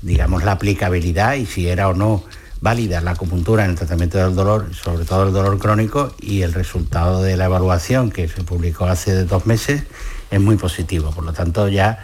[0.01, 2.25] digamos, la aplicabilidad y si era o no
[2.61, 6.53] válida la acupuntura en el tratamiento del dolor, sobre todo el dolor crónico, y el
[6.53, 9.83] resultado de la evaluación que se publicó hace dos meses
[10.29, 11.11] es muy positivo.
[11.11, 11.99] Por lo tanto, ya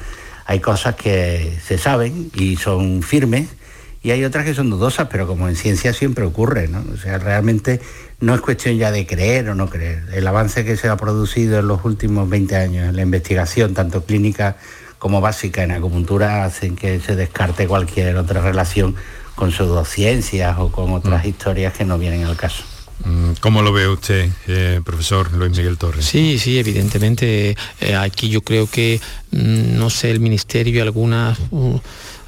[0.45, 3.49] hay cosas que se saben y son firmes
[4.01, 6.83] y hay otras que son dudosas, pero como en ciencia siempre ocurre, ¿no?
[6.93, 7.81] O sea, realmente
[8.19, 10.05] no es cuestión ya de creer o no creer.
[10.13, 14.05] El avance que se ha producido en los últimos 20 años en la investigación, tanto
[14.05, 14.55] clínica
[14.97, 18.95] como básica en acupuntura, hacen que se descarte cualquier otra relación
[19.37, 21.29] con pseudociencias o con otras mm.
[21.29, 22.63] historias que no vienen al caso.
[23.05, 26.03] Mm, ¿Cómo lo ve usted, eh, profesor Luis Miguel Torres?
[26.03, 27.55] Sí, sí, evidentemente.
[27.79, 31.37] Eh, aquí yo creo que, mm, no sé, el Ministerio y algunas...
[31.51, 31.79] Uh,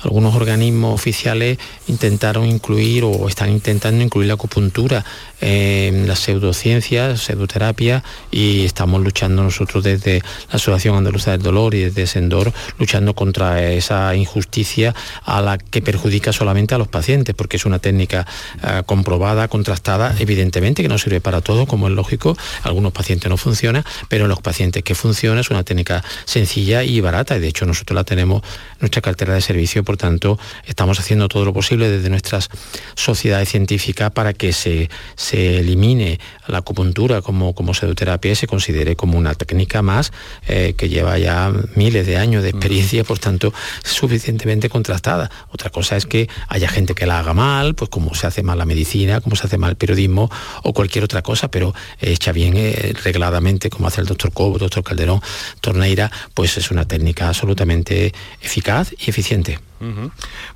[0.01, 5.03] algunos organismos oficiales intentaron incluir o están intentando incluir la acupuntura
[5.41, 11.83] en las pseudociencias, pseudoterapia y estamos luchando nosotros desde la Asociación Andaluza del Dolor y
[11.83, 17.57] desde Sendor luchando contra esa injusticia a la que perjudica solamente a los pacientes porque
[17.57, 18.27] es una técnica
[18.63, 23.37] eh, comprobada, contrastada, evidentemente que no sirve para todo como es lógico, algunos pacientes no
[23.37, 27.47] funciona, pero en los pacientes que funciona es una técnica sencilla y barata y de
[27.47, 31.53] hecho nosotros la tenemos en nuestra cartera de servicio por tanto, estamos haciendo todo lo
[31.53, 32.49] posible desde nuestras
[32.95, 34.89] sociedades científicas para que se,
[35.33, 40.11] elimine la acupuntura como, como pseudoterapia y se considere como una técnica más
[40.47, 45.29] eh, que lleva ya miles de años de experiencia, por tanto, suficientemente contrastada.
[45.51, 48.57] Otra cosa es que haya gente que la haga mal, pues como se hace mal
[48.57, 50.29] la medicina, como se hace mal el periodismo
[50.63, 54.83] o cualquier otra cosa, pero hecha bien eh, regladamente, como hace el doctor Cobo, doctor
[54.83, 55.21] Calderón,
[55.61, 59.68] Torneira, pues es una técnica absolutamente eficaz y eficiente.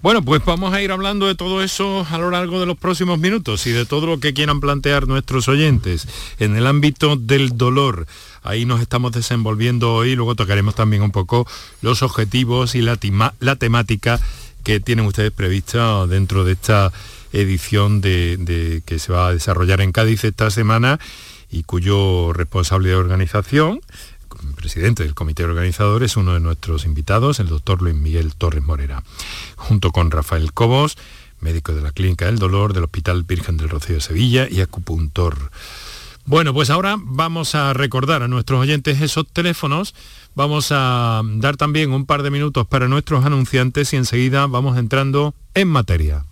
[0.02, 3.20] Bueno, pues vamos a ir hablando de todo eso a lo largo de los próximos
[3.20, 6.08] minutos y de todo lo que quieran plantear nuestros oyentes
[6.40, 8.06] en el ámbito del dolor.
[8.44, 11.48] Ahí nos estamos desenvolviendo hoy, luego tocaremos también un poco
[11.82, 12.98] los objetivos y la,
[13.56, 14.20] temática
[14.64, 16.92] que tienen ustedes prevista dentro de esta
[17.32, 21.00] edición de, que se va a desarrollar en Cádiz esta semana
[21.50, 23.80] y cuyo responsable de organización
[24.52, 29.04] presidente del comité organizador, es uno de nuestros invitados, el doctor Luis Miguel Torres Morera,
[29.56, 30.98] junto con Rafael Cobos,
[31.40, 35.52] médico de la Clínica del Dolor del Hospital Virgen del Rocío de Sevilla y acupuntor.
[36.26, 39.94] Bueno, pues ahora vamos a recordar a nuestros oyentes esos teléfonos,
[40.36, 45.34] vamos a dar también un par de minutos para nuestros anunciantes y enseguida vamos entrando
[45.54, 46.26] en materia.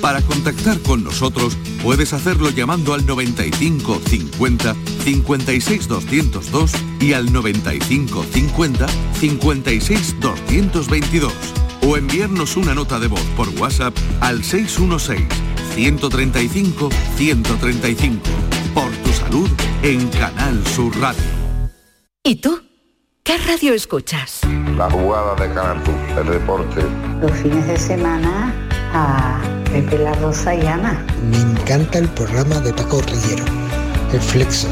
[0.00, 8.24] Para contactar con nosotros puedes hacerlo llamando al 95 50 56 202 y al 95
[8.32, 8.86] 50
[9.20, 11.32] 56 222
[11.86, 15.26] o enviarnos una nota de voz por WhatsApp al 616
[15.74, 18.20] 135 135.
[18.74, 19.50] Por tu salud
[19.82, 21.22] en Canal Sur Radio.
[22.22, 22.62] ¿Y tú?
[23.22, 24.40] ¿Qué radio escuchas?
[24.76, 26.82] La jugada de Canal Sur, el deporte.
[27.20, 28.54] Los fines de semana
[28.92, 31.04] a Pepe La Rosa y Ana.
[31.32, 33.44] Me encanta el programa de Paco Rillero,
[34.12, 34.68] El Flexo.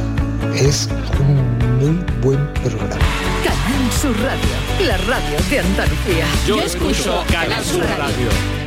[0.54, 0.88] Es
[1.18, 3.04] un muy buen programa.
[3.42, 6.24] Canal Sur Radio, la radio de Andalucía.
[6.46, 8.61] Yo, escucho Canal Sur radio.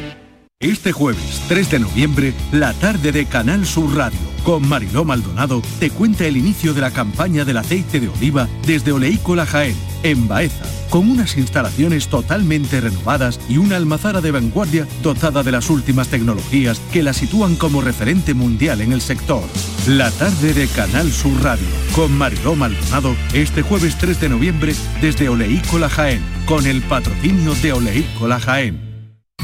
[0.66, 5.92] Este jueves 3 de noviembre, la tarde de Canal Sur Radio, con Mariló Maldonado, te
[5.92, 10.66] cuenta el inicio de la campaña del aceite de oliva desde Oleícola Jaén, en Baeza
[10.90, 16.80] con unas instalaciones totalmente renovadas y una almazara de vanguardia dotada de las últimas tecnologías
[16.92, 19.44] que la sitúan como referente mundial en el sector.
[19.88, 25.30] La tarde de Canal Sur Radio, con Mariló Maldonado, este jueves 3 de noviembre desde
[25.30, 28.85] Oleícola Jaén, con el patrocinio de Oleícola Jaén.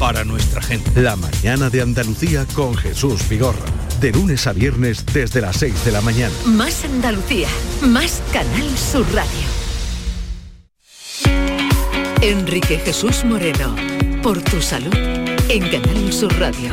[0.00, 1.02] para nuestra gente.
[1.02, 3.60] La mañana de Andalucía con Jesús Vigorra.
[4.00, 6.32] De lunes a viernes desde las 6 de la mañana.
[6.46, 7.48] Más Andalucía,
[7.82, 9.46] más Canal Sur Radio.
[12.22, 13.76] Enrique Jesús Moreno,
[14.22, 16.70] por tu salud, en Canal Sur Radio.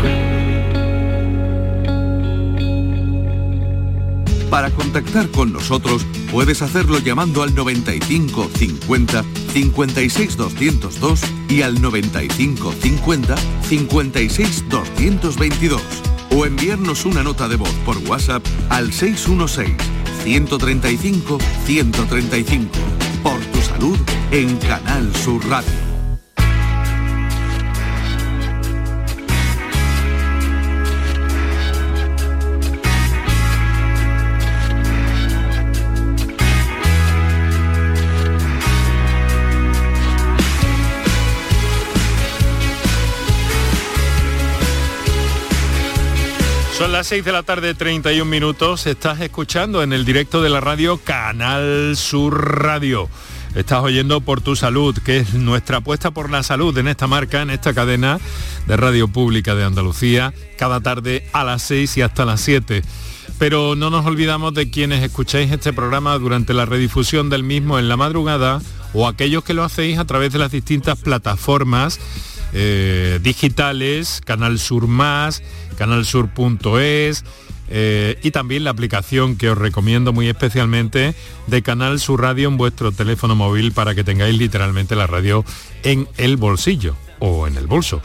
[4.49, 12.73] Para contactar con nosotros puedes hacerlo llamando al 95 50 56 202 y al 95
[12.73, 13.35] 50
[13.67, 15.81] 56 222
[16.31, 19.75] o enviarnos una nota de voz por WhatsApp al 616
[20.23, 22.69] 135 135.
[23.23, 23.97] Por tu salud
[24.31, 25.86] en Canal Sur Radio.
[46.77, 48.85] Son las 6 de la tarde, 31 minutos.
[48.85, 53.09] Estás escuchando en el directo de la radio Canal Sur Radio.
[53.55, 57.41] Estás oyendo por tu salud, que es nuestra apuesta por la salud en esta marca,
[57.41, 58.19] en esta cadena
[58.67, 62.83] de Radio Pública de Andalucía, cada tarde a las 6 y hasta las 7.
[63.39, 67.89] Pero no nos olvidamos de quienes escucháis este programa durante la redifusión del mismo en
[67.89, 68.61] la madrugada
[68.93, 71.99] o aquellos que lo hacéis a través de las distintas plataformas
[72.53, 75.43] eh, digitales, Canal Sur Más,
[75.77, 77.23] canalsur.es
[77.69, 81.15] eh, y también la aplicación que os recomiendo muy especialmente
[81.47, 85.43] de Canal Sur Radio en vuestro teléfono móvil para que tengáis literalmente la radio
[85.83, 88.01] en el bolsillo o en el bolso.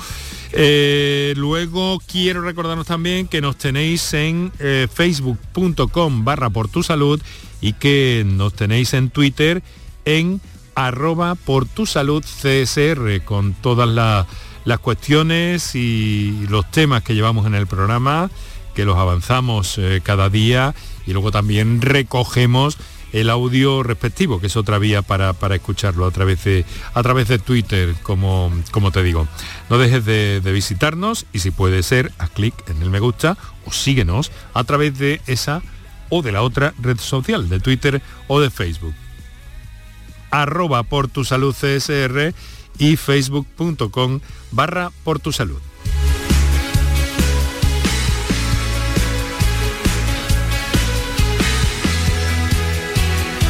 [0.53, 7.23] Eh, luego quiero recordaros también que nos tenéis en eh, facebook.com barra por tu salud
[7.61, 9.63] y que nos tenéis en Twitter
[10.05, 10.41] en
[10.75, 13.89] arroba por tu salud CSR con todas
[14.65, 18.31] las cuestiones y los temas que llevamos en el programa,
[18.75, 20.75] que los avanzamos eh, cada día
[21.07, 22.79] y luego también recogemos
[23.13, 27.39] el audio respectivo, que es otra vía para, escucharlo a través de, a través de
[27.39, 29.29] Twitter, como, como te digo.
[29.69, 33.37] No dejes de, de visitarnos y si puede ser, haz clic en el me gusta
[33.67, 35.63] o síguenos a través de esa
[36.09, 38.95] o de la otra red social, de Twitter o de Facebook.
[40.33, 41.09] Arroba por
[41.53, 42.35] CSR
[42.79, 44.19] y facebook.com
[44.51, 45.61] barra por tu salud.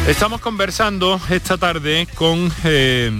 [0.06, 3.12] Estamos conversando esta tarde con eh,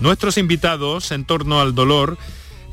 [0.00, 2.18] nuestros invitados en torno al dolor.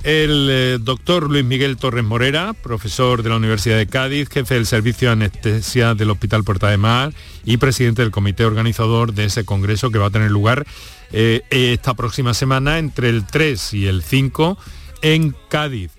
[0.06, 4.68] El eh, doctor Luis Miguel Torres Morera, profesor de la Universidad de Cádiz, jefe del
[4.68, 7.12] Servicio de Anestesia del Hospital Puerta de Mar
[7.44, 10.68] y presidente del comité organizador de ese congreso que va a tener lugar
[11.12, 14.60] eh, esta próxima semana entre el 3 y el 5
[15.02, 15.90] en Cádiz.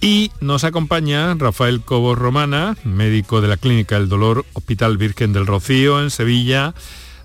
[0.00, 5.46] Y nos acompaña Rafael Cobos Romana, médico de la Clínica del Dolor Hospital Virgen del
[5.46, 6.72] Rocío en Sevilla,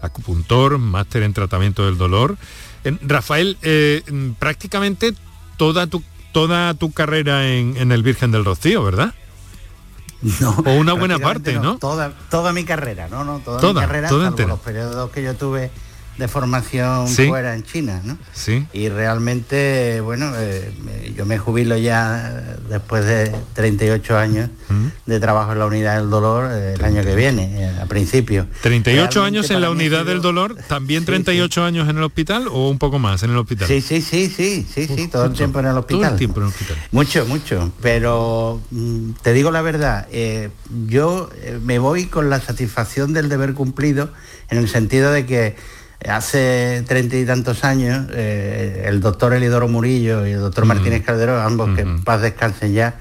[0.02, 2.38] acupuntor, máster en tratamiento del dolor.
[3.02, 4.04] Rafael, eh,
[4.40, 5.14] prácticamente
[5.56, 6.04] toda tu,
[6.38, 9.12] toda tu carrera en, el Virgen del Rocío, ¿verdad?
[10.40, 11.80] No, o una buena parte, ¿no?
[11.80, 13.24] Toda, toda mi carrera, ¿no?
[13.24, 15.72] no toda, mi carrera, los periodos que yo tuve
[16.20, 18.20] de formación fuera en China, ¿no?
[18.34, 18.68] Sí.
[18.72, 20.72] Y realmente, bueno, eh,
[21.16, 22.30] yo me jubilo ya
[22.70, 24.52] después de 38 años
[25.06, 28.48] de trabajo en la unidad del dolor eh, el año que viene, eh, a principio.
[28.62, 32.78] 38 años en la unidad del dolor, también 38 años en el hospital o un
[32.78, 33.68] poco más en el hospital.
[33.68, 36.02] Sí, sí, sí, sí, sí, sí, todo el tiempo en el hospital.
[36.02, 36.78] Todo el tiempo en el hospital.
[36.92, 37.72] Mucho, mucho.
[37.82, 40.08] Pero mm, te digo la verdad,
[40.88, 41.30] yo
[41.64, 44.10] me voy con la satisfacción del deber cumplido
[44.50, 45.56] en el sentido de que
[46.06, 51.42] Hace treinta y tantos años, eh, el doctor Elidoro Murillo y el doctor Martínez Calderón,
[51.42, 53.00] ambos que en paz descansen ya,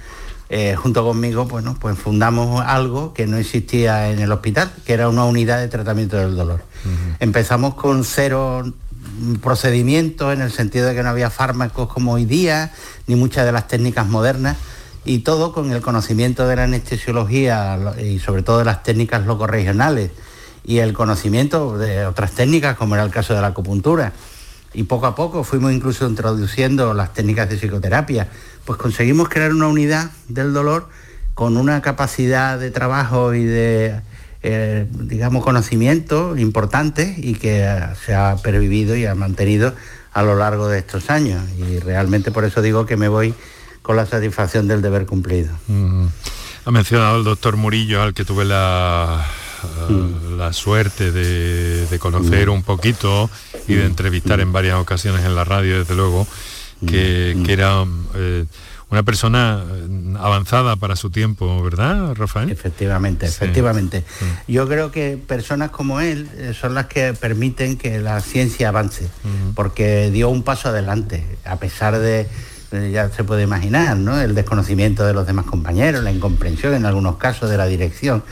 [0.49, 5.09] eh, junto conmigo, bueno, pues fundamos algo que no existía en el hospital, que era
[5.09, 6.63] una unidad de tratamiento del dolor.
[7.19, 8.65] Empezamos con cero
[9.43, 12.73] procedimientos en el sentido de que no había fármacos como hoy día,
[13.07, 14.57] ni muchas de las técnicas modernas,
[15.05, 20.11] y todo con el conocimiento de la anestesiología y sobre todo de las técnicas locorregionales
[20.65, 24.13] y el conocimiento de otras técnicas, como era el caso de la acupuntura.
[24.75, 28.29] Y poco a poco fuimos incluso introduciendo las técnicas de psicoterapia.
[28.67, 30.89] Pues conseguimos crear una unidad del dolor
[31.35, 34.01] con una capacidad de trabajo y de,
[34.43, 39.75] eh, digamos, conocimiento importante y que se ha pervivido y ha mantenido
[40.13, 41.43] a lo largo de estos años.
[41.59, 43.35] Y realmente por eso digo que me voy
[43.83, 45.55] con la satisfacción del deber cumplido.
[46.65, 49.25] Ha mencionado el doctor Murillo, al que tuve la,
[49.89, 50.39] mm.
[50.39, 52.53] la suerte de, conocer mm.
[52.53, 53.31] un poquito
[53.69, 53.87] y de mm.
[53.87, 56.27] entrevistar en varias ocasiones en la radio, desde luego,
[56.87, 57.85] que, era...
[58.15, 58.45] Eh,
[58.89, 62.51] una persona eh, avanzada para su tiempo, ¿verdad, Rafael?
[62.51, 64.05] Efectivamente, efectivamente.
[64.47, 69.09] Yo creo que personas como él eh, son las que permiten que la ciencia avance,
[69.55, 72.29] porque dio un paso adelante, a pesar de,
[72.93, 74.21] ya se puede imaginar, ¿no?
[74.21, 78.23] El desconocimiento de los demás compañeros, la incomprensión en algunos casos de la dirección,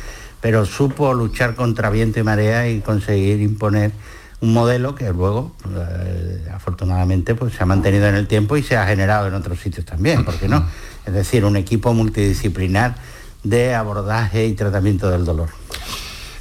[0.41, 3.91] pero supo luchar contra viento y marea y conseguir imponer
[4.45, 8.77] un modelo que luego, eh, afortunadamente, pues se ha mantenido en el tiempo y se
[8.77, 10.67] ha generado en otros sitios también, ¿por qué no?
[11.07, 12.95] Es decir, un equipo multidisciplinar
[13.43, 15.49] de abordaje y tratamiento del dolor.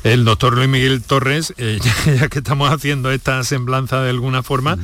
[0.04, 1.80] El doctor Luis Miguel Torres, eh,
[2.20, 4.78] ya, que estamos haciendo esta semblanza de alguna forma,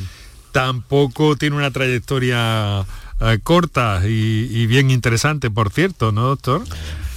[0.54, 2.86] tampoco tiene una trayectoria
[3.20, 6.64] eh, corta y, bien interesante, por cierto, ¿no, doctor?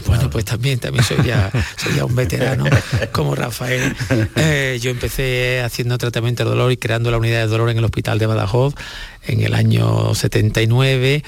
[0.07, 2.65] Bueno, pues también, también soy ya, soy ya un veterano
[3.13, 3.95] como Rafael.
[4.37, 7.85] Eh, yo empecé haciendo tratamiento de dolor y creando la unidad de dolor en el
[7.85, 8.75] hospital de Badajoz
[9.27, 11.23] en el año 79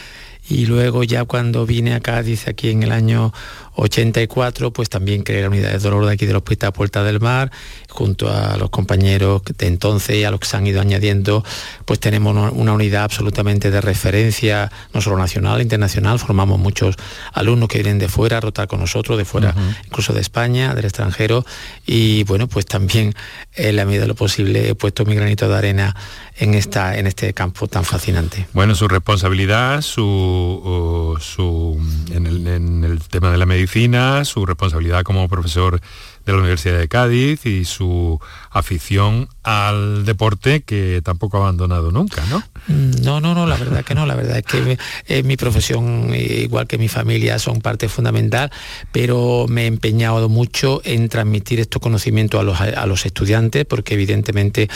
[0.49, 3.32] y luego ya cuando vine a Cádiz aquí en el año
[3.76, 7.51] 84, pues también creé la unidad de dolor de aquí del Hospital Puerta del Mar,
[7.88, 11.45] junto a los compañeros de entonces y a los que se han ido añadiendo,
[11.84, 16.97] pues tenemos una unidad absolutamente de referencia, no solo nacional, internacional, formamos muchos
[17.32, 19.55] alumnos que vienen de fuera a rotar con nosotros, de fuera,
[19.86, 21.45] incluso de España, del extranjero,
[21.86, 23.14] y bueno, pues también
[23.55, 25.97] en la medida de lo posible he puesto mi granito de arena
[26.37, 28.47] en, esta, en este campo tan fascinante.
[28.53, 31.80] Bueno, su responsabilidad, su, su
[32.12, 35.80] en, el, en el tema de la medicina, su responsabilidad como profesor
[36.25, 38.20] de la Universidad de Cádiz y su
[38.51, 42.43] afición al deporte que tampoco ha abandonado nunca, ¿no?
[42.68, 46.66] No, no, no, la verdad que no, la verdad es que eh, mi profesión, igual
[46.66, 48.51] que mi familia, son parte fundamental,
[48.91, 53.95] pero me he empeñado mucho en transmitir estos conocimientos a los, a los estudiantes, porque
[53.95, 54.68] evidentemente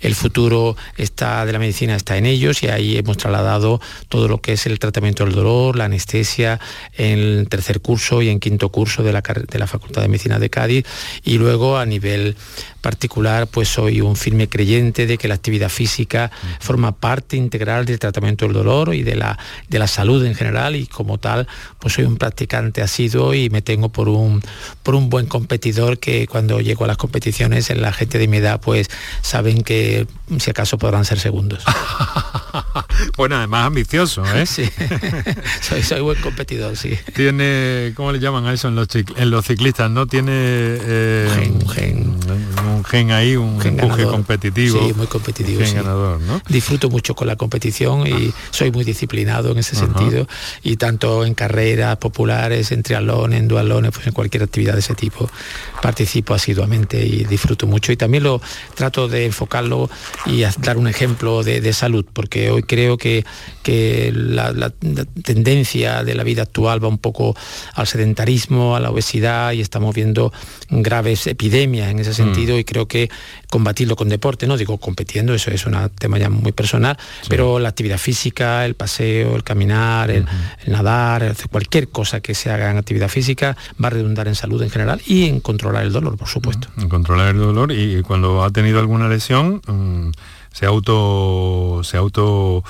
[0.00, 4.40] el futuro está de la medicina está en ellos y ahí hemos trasladado todo lo
[4.40, 6.58] que es el tratamiento del dolor, la anestesia,
[6.94, 10.50] en tercer curso y en quinto curso de la, de la Facultad de Medicina de
[10.50, 10.84] Cádiz
[11.24, 12.36] y luego a nivel
[12.80, 16.30] particular, pues soy un firme creyente de que la actividad física
[16.60, 19.38] forma parte integral del tratamiento del dolor y de la,
[19.68, 21.48] de la salud en general y como tal,
[21.80, 24.40] pues soy un practicante asiduo y me tengo por un,
[24.84, 28.36] por un buen competidor que cuando llego a las competiciones en la gente de mi
[28.36, 28.88] edad pues
[29.20, 30.06] saben que
[30.38, 31.64] si acaso podrán ser segundos.
[33.16, 34.46] bueno, además ambicioso, ¿eh?
[34.56, 34.68] Sí,
[35.60, 36.98] soy, soy buen competidor, sí.
[37.14, 39.90] Tiene, ¿cómo le llaman a eso en los, en los ciclistas?
[39.90, 40.06] ¿No?
[40.06, 40.32] Tiene...
[40.32, 42.16] Eh, gen,
[42.76, 44.78] un gen ahí, un gen empuje competitivo.
[44.86, 45.60] Sí, muy competitivo.
[45.60, 46.40] ganador, ¿no?
[46.48, 50.26] Disfruto mucho con la competición y soy muy disciplinado en ese sentido.
[50.62, 54.94] Y tanto en carreras populares, en triatlón, en dualones, pues en cualquier actividad de ese
[54.94, 55.28] tipo,
[55.82, 57.92] participo asiduamente y disfruto mucho.
[57.92, 58.40] Y también lo
[58.74, 59.90] trato de enfocarlo
[60.26, 63.24] y dar un ejemplo de, salud, porque hoy creo que,
[63.62, 64.70] que la,
[65.24, 67.36] tendencia de la vida actual va un poco
[67.74, 70.32] al sedentarismo, a la obesidad y estamos viendo
[70.70, 73.08] graves epidemias en ese sentido y creo que
[73.48, 76.98] combatirlo con deporte, no digo compitiendo, eso es un tema ya muy personal,
[77.28, 80.26] pero la actividad física, el paseo, el caminar, el,
[80.66, 84.70] nadar, cualquier cosa que se haga en actividad física va a redundar en salud en
[84.70, 86.68] general y en controlar el dolor, por supuesto.
[86.76, 90.10] En controlar el dolor y cuando ha tenido alguna lesión, mm,
[90.52, 91.80] se auto...
[91.84, 92.64] Se auto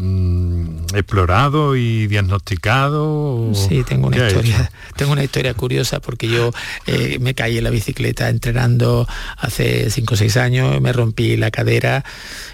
[0.00, 3.52] Mm, explorado y diagnosticado?
[3.52, 6.52] Sí, tengo una historia, tengo una historia curiosa porque yo
[6.86, 11.50] eh, me caí en la bicicleta entrenando hace 5 o 6 años, me rompí la
[11.50, 12.04] cadera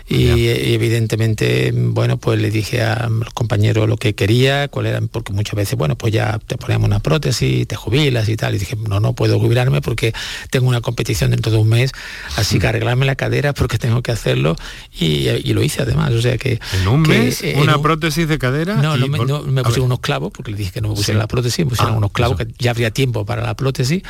[0.07, 5.33] y, evidentemente, bueno, pues le dije a los compañeros lo que quería, cuál eran, porque
[5.33, 8.55] muchas veces, bueno, pues ya te ponemos una prótesis, te jubilas y tal.
[8.55, 10.13] Y dije, no, no puedo jubilarme porque
[10.51, 11.93] tengo una competición dentro de un mes,
[12.37, 14.57] así que arreglarme la cadera porque tengo que hacerlo
[14.93, 16.13] y, lo hice además.
[16.13, 16.61] O sea que.
[16.73, 17.43] ¿En un mes?
[17.57, 18.75] ¿Una prótesis de cadera?
[18.75, 21.65] No, no, me, pusieron unos clavos, porque le dije que no me pusieran la prótesis,
[21.65, 24.03] me pusieron ah, unos clavos que ya habría tiempo para la prótesis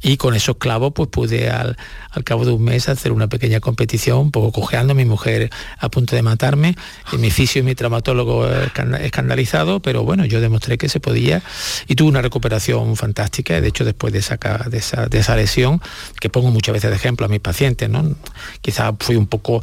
[0.00, 1.76] y con esos clavos pues pude al,
[2.10, 5.27] al cabo de un mes hacer una pequeña competición, un poco cojeando, mi mujer
[5.78, 6.76] a punto de matarme,
[7.12, 11.42] y mi fisio y mi traumatólogo escandalizado, pero bueno, yo demostré que se podía
[11.86, 15.80] y tuve una recuperación fantástica, de hecho después de esa, de esa, lesión,
[16.20, 18.16] que pongo muchas veces de ejemplo a mis pacientes, ¿no?
[18.60, 19.62] quizá fui un poco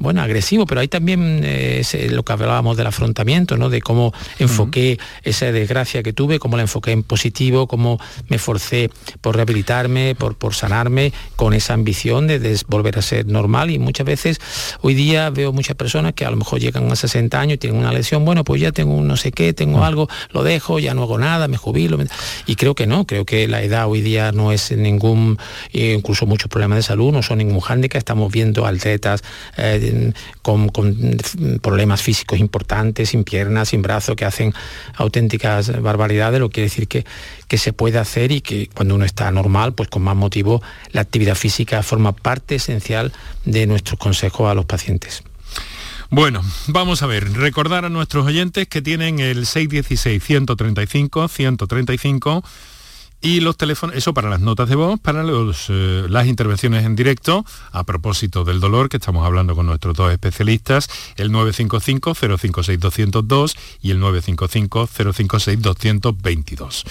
[0.00, 3.70] bueno, agresivo, pero hay también eh, lo que hablábamos del afrontamiento, ¿no?
[3.70, 8.90] De cómo enfoqué esa desgracia que tuve, cómo la enfoqué en positivo, cómo me forcé
[9.20, 13.70] por rehabilitarme, por, por sanarme, con esa ambición de, volver a ser normal.
[13.70, 14.40] Y muchas veces
[14.80, 17.78] hoy día veo muchas personas que a lo mejor llegan a 60 años y tienen
[17.78, 20.94] una lesión, bueno, pues ya tengo un no sé qué, tengo algo, lo dejo, ya
[20.94, 21.98] no hago nada, me jubilo.
[22.46, 25.38] Y creo que no, creo que la edad hoy día no es ningún,
[25.72, 29.22] eh, incluso muchos problemas de salud, no son ningún hándicap, estamos viendo atletas
[29.56, 29.83] eh,
[30.42, 30.70] con,
[31.62, 34.54] problemas físicos importantes, sin piernas, sin brazos, que hacen
[34.94, 37.04] auténticas barbaridades, lo quiere decir que,
[37.48, 40.62] que se puede hacer y que cuando uno está normal, pues con más motivo,
[40.92, 43.12] la actividad física forma parte esencial
[43.44, 45.22] de nuestros consejos a los pacientes.
[46.10, 52.44] Bueno, vamos a ver, recordar a nuestros oyentes que tienen el 616-135-135
[53.24, 57.46] y los teléfonos, eso para las notas de voz, para eh, las intervenciones en directo,
[57.72, 64.02] a propósito del dolor, que estamos hablando con nuestros dos especialistas, el 955-056-202 y el
[64.02, 66.84] 955-056-222.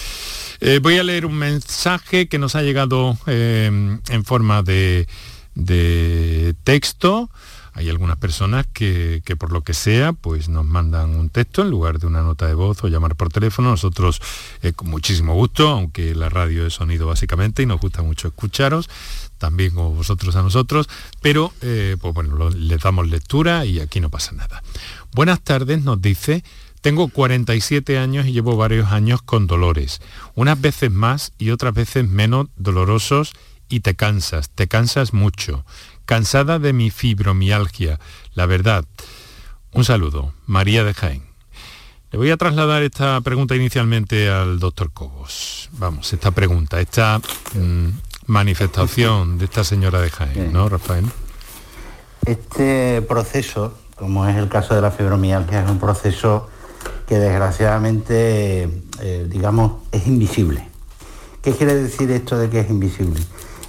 [0.59, 5.07] Eh, voy a leer un mensaje que nos ha llegado eh, en forma de,
[5.53, 7.29] de texto
[7.75, 11.99] hay algunas personas que, por lo que sea, pues nos mandan un texto en lugar
[11.99, 13.71] de una nota de voz o llamar por teléfono.
[13.71, 14.21] Nosotros
[14.61, 18.89] eh, con muchísimo gusto, aunque la radio es sonido básicamente y nos gusta mucho escucharos,
[19.39, 20.87] también vosotros a nosotros,
[21.21, 24.61] pero eh, pues bueno, les damos lectura y aquí no pasa nada.
[25.13, 26.43] Buenas tardes, nos dice,
[26.81, 29.99] tengo 47 años y llevo varios años con dolores,
[30.35, 33.33] unas veces más y otras veces menos dolorosos
[33.67, 35.65] y te cansas, te cansas mucho
[36.05, 37.99] cansada de mi fibromialgia,
[38.33, 38.85] la verdad.
[39.71, 41.23] Un saludo, María de Jaén.
[42.11, 45.69] Le voy a trasladar esta pregunta inicialmente al doctor Cobos.
[45.73, 47.19] Vamos, esta pregunta, esta
[47.55, 47.87] mm,
[48.27, 51.05] manifestación de esta señora de Jaén, ¿no, Rafael?
[52.25, 56.49] Este proceso, como es el caso de la fibromialgia, es un proceso
[57.07, 58.69] que desgraciadamente,
[59.01, 60.67] eh, digamos, es invisible.
[61.41, 63.19] ¿Qué quiere decir esto de que es invisible?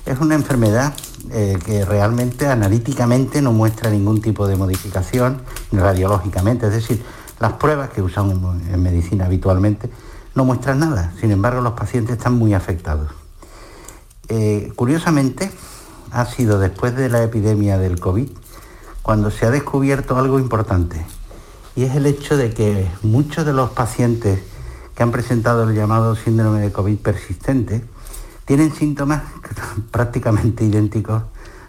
[0.06, 0.94] Es una enfermedad
[1.30, 7.02] eh, que realmente analíticamente no muestra ningún tipo de modificación, radiológicamente, es decir,
[7.40, 9.90] las pruebas que usamos en medicina habitualmente
[10.34, 13.10] no muestran nada, sin embargo los pacientes están muy afectados.
[14.28, 15.50] Eh, curiosamente,
[16.10, 18.28] ha sido después de la epidemia del COVID
[19.02, 21.04] cuando se ha descubierto algo importante,
[21.76, 24.40] y es el hecho de que muchos de los pacientes
[24.94, 27.84] que han presentado el llamado síndrome de COVID persistente,
[28.44, 29.22] tienen síntomas
[29.90, 31.22] prácticamente idénticos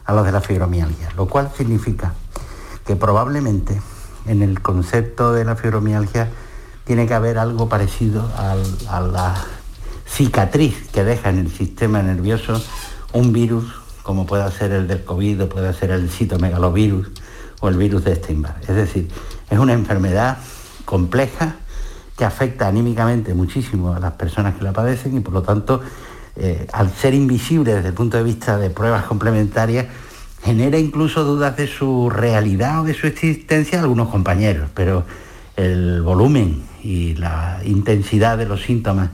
[0.05, 2.13] a los de la fibromialgia, lo cual significa
[2.85, 3.81] que probablemente
[4.25, 6.29] en el concepto de la fibromialgia
[6.83, 9.35] tiene que haber algo parecido a la
[10.07, 12.61] cicatriz que deja en el sistema nervioso
[13.13, 13.65] un virus
[14.03, 17.09] como pueda ser el del COVID o puede ser el citomegalovirus
[17.59, 18.61] o el virus de Steinbach.
[18.61, 19.09] Es decir,
[19.49, 20.37] es una enfermedad
[20.85, 21.55] compleja
[22.15, 25.81] que afecta anímicamente muchísimo a las personas que la padecen y por lo tanto
[26.37, 29.87] eh, al ser invisible desde el punto de vista de pruebas complementarias,
[30.43, 35.05] genera incluso dudas de su realidad o de su existencia a algunos compañeros, pero
[35.55, 39.09] el volumen y la intensidad de los síntomas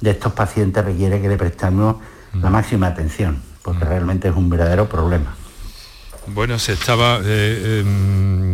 [0.00, 1.96] de estos pacientes requiere que le prestemos
[2.34, 2.52] la mm.
[2.52, 3.88] máxima atención, porque mm.
[3.88, 5.34] realmente es un verdadero problema.
[6.26, 8.53] Bueno, se estaba eh, em,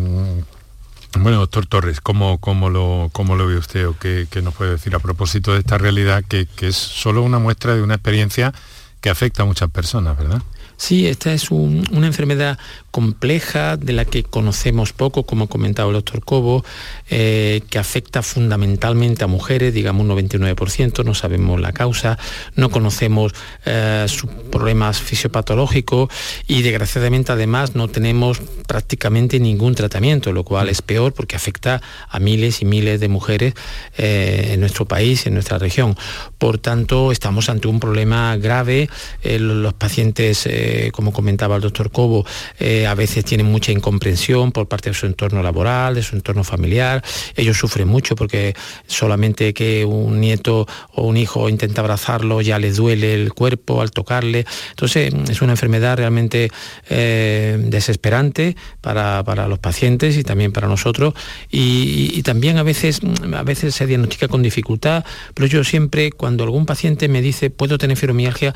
[1.18, 4.94] bueno, doctor Torres, ¿cómo, cómo, lo, cómo lo ve usted o qué, nos puede decir
[4.94, 8.52] a propósito de esta realidad que, que es solo una muestra de una experiencia
[9.00, 10.42] que afecta a muchas personas, ¿verdad?
[10.80, 12.58] Sí, esta es una enfermedad
[12.90, 16.64] compleja de la que conocemos poco, como ha comentado el doctor Cobo,
[17.10, 22.18] eh, que afecta fundamentalmente a mujeres, digamos un 99%, no sabemos la causa,
[22.56, 23.34] no conocemos
[23.66, 26.08] eh, sus problemas fisiopatológicos
[26.48, 32.18] y desgraciadamente además no tenemos prácticamente ningún tratamiento, lo cual es peor porque afecta a
[32.18, 33.52] miles y miles de mujeres
[33.98, 35.94] eh, en nuestro país, en nuestra región.
[36.38, 38.88] Por tanto, estamos ante un problema grave,
[39.22, 42.24] los pacientes eh, como comentaba el doctor Cobo,
[42.60, 46.44] eh, a veces tienen mucha incomprensión por parte de su entorno laboral, de su entorno
[46.44, 47.02] familiar.
[47.34, 48.54] Ellos sufren mucho porque
[48.86, 53.90] solamente que un nieto o un hijo intenta abrazarlo ya les duele el cuerpo al
[53.90, 54.46] tocarle.
[54.70, 56.50] Entonces es una enfermedad realmente
[56.88, 61.14] eh, desesperante para, los pacientes y también para nosotros.
[61.50, 63.00] Y, también a veces,
[63.34, 65.04] a veces se diagnostica con dificultad,
[65.34, 68.54] pero yo siempre cuando algún paciente me dice puedo tener fibromialgia,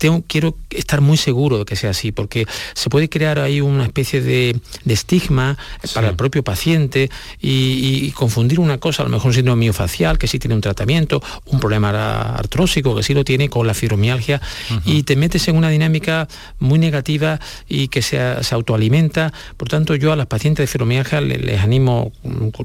[0.00, 3.84] tengo, quiero estar muy seguro de que sea así, porque se puede crear ahí una
[3.84, 5.58] especie de, estigma
[5.94, 10.26] para el propio paciente y, confundir una cosa, a lo mejor un síndrome miofacial, que
[10.26, 11.90] sí tiene un tratamiento, un problema
[12.34, 14.40] artrósico, que sí lo tiene, con la fibromialgia,
[14.86, 16.28] y te metes en una dinámica
[16.58, 17.38] muy negativa
[17.68, 18.18] y que se,
[18.52, 19.34] autoalimenta.
[19.58, 22.10] Por tanto, yo a las pacientes de fibromialgia les, animo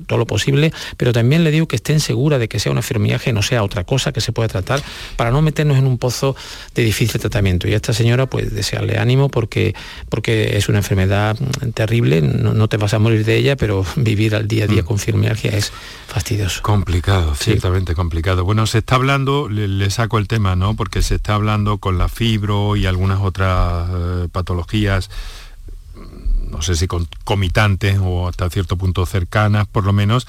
[0.08, 3.32] todo lo posible, pero también le digo que estén seguras de que sea una fibromialgia
[3.32, 4.82] y no sea otra cosa que se pueda tratar,
[5.18, 6.38] para no meternos en un pozo
[6.74, 7.68] de difícil tratamiento.
[7.68, 9.76] Y a esta señora, pues desearle ánimo porque,
[10.10, 11.38] porque es una enfermedad
[11.74, 14.86] terrible, no, te vas a morir de ella, pero vivir al día a día mm.
[14.86, 15.72] con fibromialgia es
[16.08, 16.62] fastidioso.
[16.62, 18.44] Complicado, ciertamente complicado.
[18.44, 20.76] Bueno, se está hablando, le, saco el tema, ¿no?
[20.76, 25.10] Porque se está hablando con la fibro y algunas otras eh, patologías
[26.50, 26.88] no sé si
[27.26, 30.26] comitantes o hasta cierto punto cercanas, por lo menos,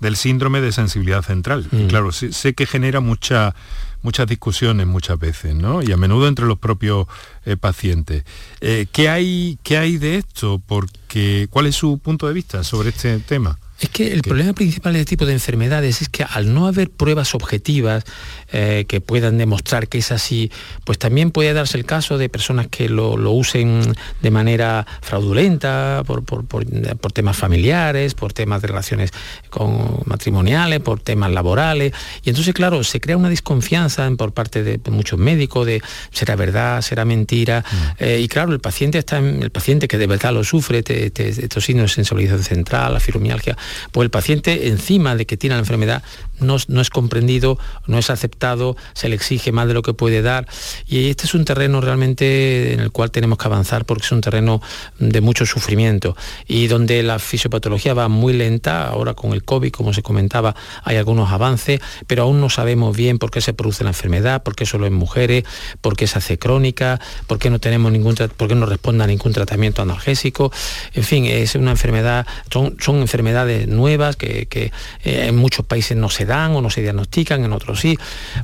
[0.00, 1.66] del síndrome de sensibilidad central.
[1.70, 1.86] Mm.
[1.86, 3.54] claro, sé, que genera mucha,
[4.02, 5.82] muchas discusiones muchas veces, ¿no?
[5.82, 7.06] Y a menudo entre los propios
[7.44, 8.24] eh, pacientes.
[8.60, 10.60] Eh, ¿qué, hay, ¿Qué hay de esto?
[10.64, 13.58] Porque, ¿Cuál es su punto de vista sobre este tema?
[13.80, 16.90] Es que el problema principal de este tipo de enfermedades es que al no haber
[16.90, 18.04] pruebas objetivas
[18.52, 20.50] eh, que puedan demostrar que es así,
[20.84, 23.80] pues también puede darse el caso de personas que lo, usen
[24.20, 29.10] de manera fraudulenta, por, temas familiares, por temas de relaciones
[29.48, 31.92] con matrimoniales, por temas laborales.
[32.24, 36.82] Y entonces, claro, se crea una desconfianza por parte de muchos médicos de será verdad,
[36.82, 37.64] será mentira.
[37.70, 38.02] Mm.
[38.04, 41.90] Eh, y claro, el paciente está el paciente que de verdad lo sufre, estos signos
[41.90, 43.56] de sensibilización central, la fibromialgia,
[43.92, 46.02] pues el paciente encima de que tiene la enfermedad
[46.40, 50.46] no, es comprendido, no es aceptado, se le exige más de lo que puede dar.
[50.86, 54.20] Y este es un terreno realmente en el cual tenemos que avanzar porque es un
[54.20, 54.60] terreno
[54.98, 56.16] de mucho sufrimiento.
[56.46, 60.54] Y donde la fisiopatología va muy lenta, ahora con el COVID, como se comentaba,
[60.84, 64.54] hay algunos avances, pero aún no sabemos bien por qué se produce la enfermedad, por
[64.54, 65.44] qué solo en mujeres,
[65.80, 69.06] por qué se hace crónica, por qué no tenemos ningún por qué no responde a
[69.06, 70.50] ningún tratamiento analgésico,
[70.94, 74.70] en fin, es una enfermedad, son, son enfermedades nuevas que, eh,
[75.04, 77.98] en muchos países no se dan o no se diagnostican, en otros sí,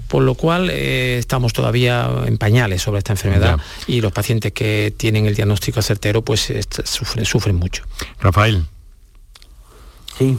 [0.09, 4.93] por lo cual eh, estamos todavía en pañales sobre esta enfermedad y los pacientes que
[4.97, 6.53] tienen el diagnóstico certero pues
[6.85, 7.85] sufren, sufren mucho.
[8.21, 8.65] Rafael.
[10.19, 10.39] Sí,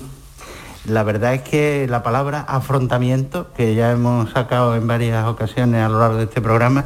[0.88, 5.90] la verdad es que la palabra afrontamiento, que ya hemos sacado en varias ocasiones a
[5.90, 6.86] lo largo de este programa,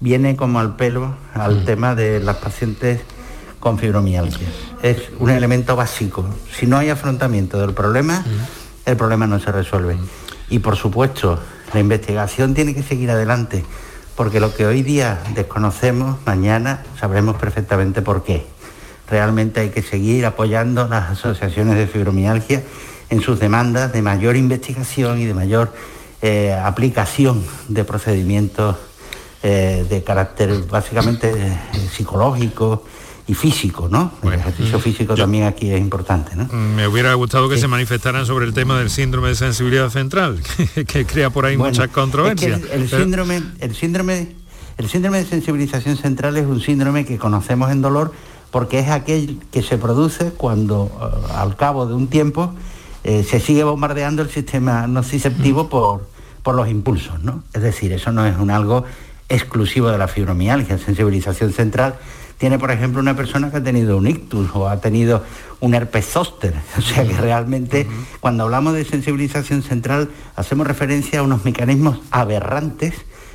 [0.00, 1.64] viene como al pelo al mm.
[1.64, 3.00] tema de las pacientes
[3.64, 4.46] con fibromialgia.
[4.82, 6.24] Es un elemento básico.
[6.52, 8.22] Si no hay afrontamiento del problema,
[8.84, 9.96] el problema no se resuelve.
[10.50, 11.40] Y por supuesto,
[11.72, 13.64] la investigación tiene que seguir adelante,
[14.16, 18.46] porque lo que hoy día desconocemos, mañana sabremos perfectamente por qué.
[19.08, 22.62] Realmente hay que seguir apoyando las asociaciones de fibromialgia
[23.08, 25.72] en sus demandas de mayor investigación y de mayor
[26.20, 28.76] eh, aplicación de procedimientos
[29.42, 31.58] eh, de carácter básicamente eh,
[31.90, 32.84] psicológico,
[33.26, 34.12] y físico, ¿no?
[34.22, 36.46] el ejercicio mm, físico también aquí es importante, ¿no?
[36.46, 40.40] Me hubiera gustado que se manifestaran sobre el tema del síndrome de sensibilidad central,
[40.86, 42.60] que, crea por ahí muchas controversias.
[42.70, 44.28] el, síndrome, el síndrome,
[44.76, 48.12] el síndrome de sensibilización central es un síndrome que conocemos en dolor
[48.50, 52.54] porque es aquel que se produce cuando eh, al cabo de un tiempo
[53.04, 56.06] eh, se sigue bombardeando el sistema nociceptivo por,
[56.42, 57.42] por los impulsos, ¿no?
[57.54, 58.84] Es decir, eso no es un algo
[59.28, 61.96] exclusivo de la fibromialgia, sensibilización central
[62.38, 65.22] tiene, por ejemplo, una persona que ha tenido un ictus o ha tenido
[65.60, 66.54] un herpes zóster.
[66.78, 67.86] O sea que realmente
[68.20, 72.94] cuando hablamos de sensibilización central hacemos referencia a unos mecanismos aberrantes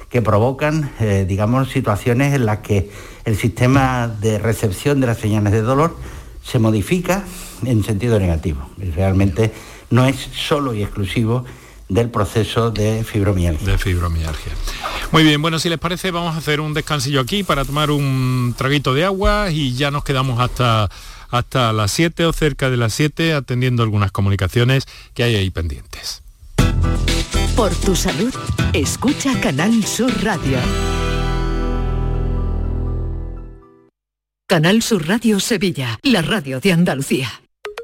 [0.10, 2.90] que provocan, eh, digamos, situaciones en las que
[3.26, 5.96] el sistema de recepción de las señales de dolor
[6.44, 7.24] se modifica
[7.64, 8.68] en sentido negativo.
[8.78, 9.52] Y realmente
[9.92, 11.46] no es solo y exclusivo
[11.90, 13.68] del proceso de fibromialgia.
[13.68, 14.54] De fibromialgia.
[15.12, 18.54] Muy bien, bueno, si les parece vamos a hacer un descansillo aquí para tomar un
[18.56, 20.90] traguito de agua y ya nos quedamos hasta,
[21.30, 24.86] hasta las 7 o cerca de las 7 atendiendo algunas comunicaciones
[25.16, 26.22] que hay ahí pendientes.
[27.56, 28.34] Por tu salud,
[28.74, 30.60] escucha Canal Sur Radio.
[34.48, 37.30] Canal Sur Radio Sevilla, la radio de Andalucía.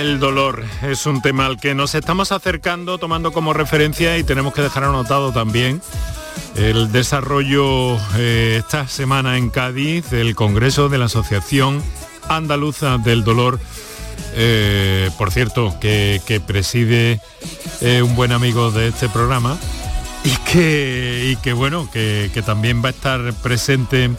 [0.00, 0.64] El dolor.
[0.82, 4.84] Es un tema al que nos estamos acercando tomando como referencia y tenemos que dejar
[4.84, 5.80] anotado también
[6.56, 11.82] el desarrollo eh, esta semana en Cádiz del Congreso de la Asociación
[12.28, 13.60] Andaluza del Dolor,
[14.34, 17.20] eh, por cierto, que, preside
[17.80, 19.56] eh, un buen amigo de este programa
[20.24, 24.10] y que, y que bueno, que, también va a estar presente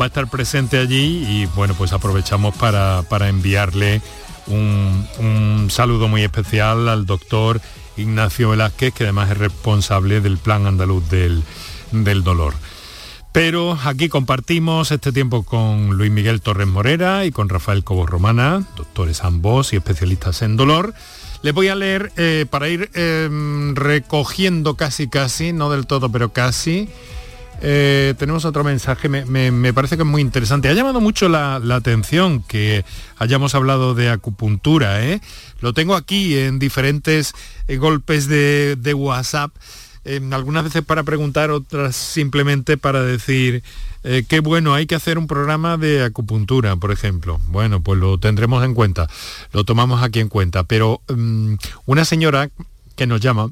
[0.00, 4.02] va a estar presente allí y bueno pues aprovechamos para enviarle
[4.48, 7.60] un, saludo muy especial al doctor
[7.96, 11.42] Ignacio Velázquez, que además es responsable del Plan Andaluz del,
[11.92, 12.54] del Dolor.
[13.32, 18.64] Pero aquí compartimos este tiempo con Luis Miguel Torres Morera y con Rafael Cobos Romana,
[18.76, 20.94] doctores ambos y especialistas en dolor.
[21.42, 23.28] Les voy a leer eh, para ir eh,
[23.74, 26.88] recogiendo casi casi, no del todo, pero casi,
[27.62, 30.68] eh, tenemos otro mensaje, me, parece que es muy interesante.
[30.68, 32.84] Ha llamado mucho la, atención que
[33.18, 35.04] hayamos hablado de acupuntura.
[35.04, 35.20] ¿eh?
[35.60, 37.32] Lo tengo aquí en diferentes
[37.68, 39.52] eh, golpes de, de WhatsApp,
[40.08, 43.64] eh, algunas veces para preguntar, otras simplemente para decir,
[44.04, 47.40] eh, qué bueno, hay que hacer un programa de acupuntura, por ejemplo.
[47.48, 49.08] Bueno, pues lo tendremos en cuenta,
[49.52, 50.62] lo tomamos aquí en cuenta.
[50.62, 51.54] Pero mm,
[51.86, 52.48] una señora
[52.94, 53.50] que nos llama,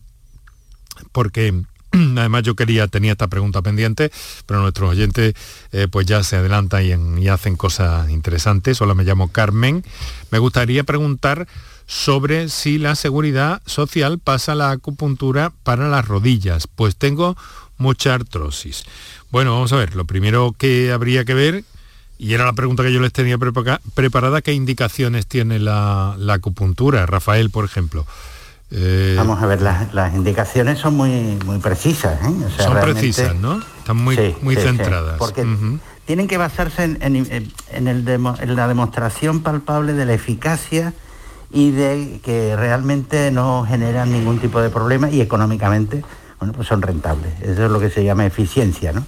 [1.11, 1.65] porque
[2.19, 4.11] además yo quería, tenía esta pregunta pendiente,
[4.47, 5.35] pero nuestros oyentes
[5.73, 8.81] eh, pues ya se adelantan y, en- y hacen cosas interesantes.
[8.81, 9.85] Hola, me llamo Carmen.
[10.31, 11.47] Me gustaría preguntar
[11.87, 17.37] sobre si la seguridad social pasa la acupuntura para las rodillas, pues tengo
[17.77, 18.85] mucha artrosis.
[19.31, 21.65] Bueno, vamos a ver, lo primero que habría que ver,
[22.19, 27.05] y era la pregunta que yo les tenía prepa- preparada, ¿qué indicaciones tiene la acupuntura?
[27.05, 28.07] Rafael, por ejemplo.
[28.77, 32.21] Eh, Vamos a ver, las, las indicaciones son muy, muy precisas.
[32.23, 32.35] ¿eh?
[32.47, 33.61] O sea, son precisas, ¿no?
[33.79, 35.17] Están muy, Sí, muy sí, sí, centradas.
[35.19, 35.47] porque
[36.07, 40.93] tienen que basarse en, en- en el demo- en la demostración palpable de la eficacia
[41.53, 46.05] y de que realmente no generan ningún tipo de problema y económicamente
[46.41, 47.33] bueno, pues son rentables.
[47.43, 48.93] Eso es lo que se llama eficiencia.
[48.93, 49.07] ¿no?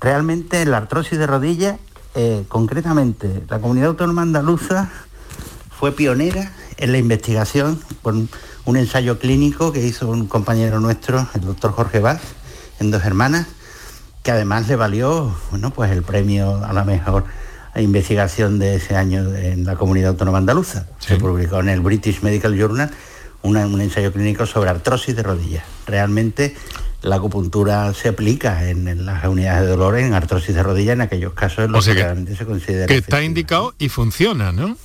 [0.00, 1.78] Realmente la artrosis de rodilla,
[2.16, 4.90] eh, concretamente la comunidad autónoma andaluza
[5.78, 8.28] fue pionera en la investigación con
[8.64, 12.20] un ensayo clínico que hizo un compañero nuestro, el doctor Jorge Vaz,
[12.80, 13.46] en dos hermanas,
[14.22, 17.24] que además le valió bueno, pues el premio a la mejor
[17.76, 20.86] investigación de ese año en la comunidad autónoma andaluza.
[20.98, 22.90] Se publicó en el British Medical Journal
[23.42, 25.64] una- un ensayo clínico sobre artrosis de rodillas.
[25.86, 26.56] Realmente
[27.02, 31.02] la acupuntura se aplica en, en las unidades de dolor en artrosis de rodilla en
[31.02, 33.88] aquellos casos en los O sea que, que- realmente se considera Que está indicado y
[33.90, 34.76] funciona, ¿no?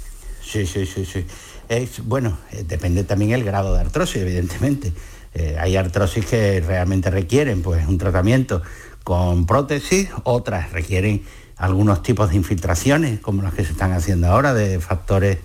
[0.44, 1.26] Sí, sí, sí, sí.
[1.72, 4.92] Es, bueno, eh, depende también el grado de artrosis, evidentemente.
[5.34, 8.62] Eh, hay artrosis que realmente requieren pues, un tratamiento
[9.06, 11.24] con prótesis, otras requieren
[11.56, 15.38] algunos tipos de infiltraciones, como las que se están haciendo ahora, de factores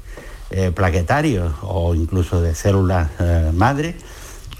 [0.51, 3.95] eh, plaquetarios o incluso de células eh, madre,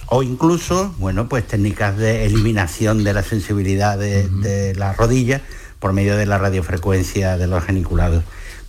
[0.07, 5.41] o incluso, bueno, pues técnicas de eliminación de la sensibilidad de, de la rodilla
[5.81, 8.23] por medio de la radiofrecuencia de los geniculados.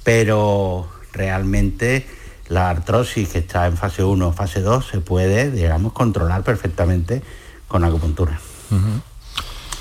[0.04, 2.17] Pero realmente
[2.50, 7.22] la artrosis que está en fase 1 o fase 2 se puede, digamos, controlar perfectamente
[7.68, 8.40] con acupuntura.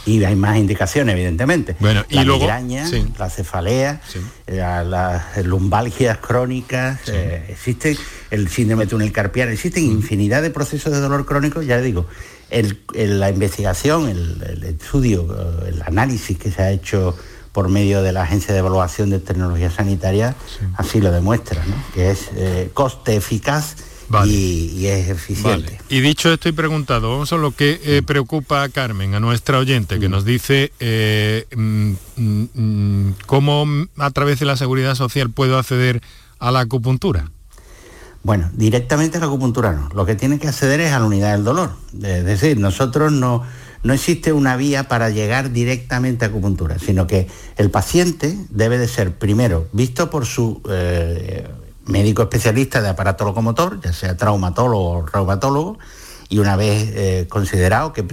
[0.04, 1.74] Y hay más indicaciones, evidentemente.
[1.80, 3.04] Bueno, y la luego- migraña, sí.
[3.18, 4.00] la cefalea,
[4.46, 7.96] la- las lumbalgias crónicas, eh, existe
[8.30, 12.06] el síndrome de túnel carpiano, existen infinidad de procesos de dolor crónico, ya digo,
[12.50, 17.16] el- el- la investigación, el, el estudio, eh, el análisis que se ha hecho
[17.56, 20.36] por medio de la Agencia de Evaluación de Tecnología Sanitaria,
[20.76, 21.74] así lo demuestra, ¿no?
[21.94, 23.76] que es eh, coste eficaz
[24.26, 25.70] y, es eficiente.
[25.70, 25.80] Vale.
[25.88, 29.56] Y dicho esto y preguntado, vamos a lo que eh, preocupa a Carmen, a nuestra
[29.56, 33.64] oyente, que nos dice eh, mm, mm, cómo
[33.96, 36.02] a través de la seguridad social puedo acceder
[36.38, 37.30] a la acupuntura.
[38.22, 39.88] Bueno, directamente a la acupuntura no.
[39.94, 41.70] Lo que tiene que acceder es a la unidad del dolor.
[42.02, 43.44] Es decir, nosotros no,
[43.86, 48.88] no existe una vía para llegar directamente a acupuntura, sino que el paciente debe de
[48.88, 51.46] ser primero visto por su eh,
[51.86, 55.78] médico especialista de aparato locomotor, ya sea traumatólogo o reumatólogo,
[56.28, 58.04] y una vez eh, considerado que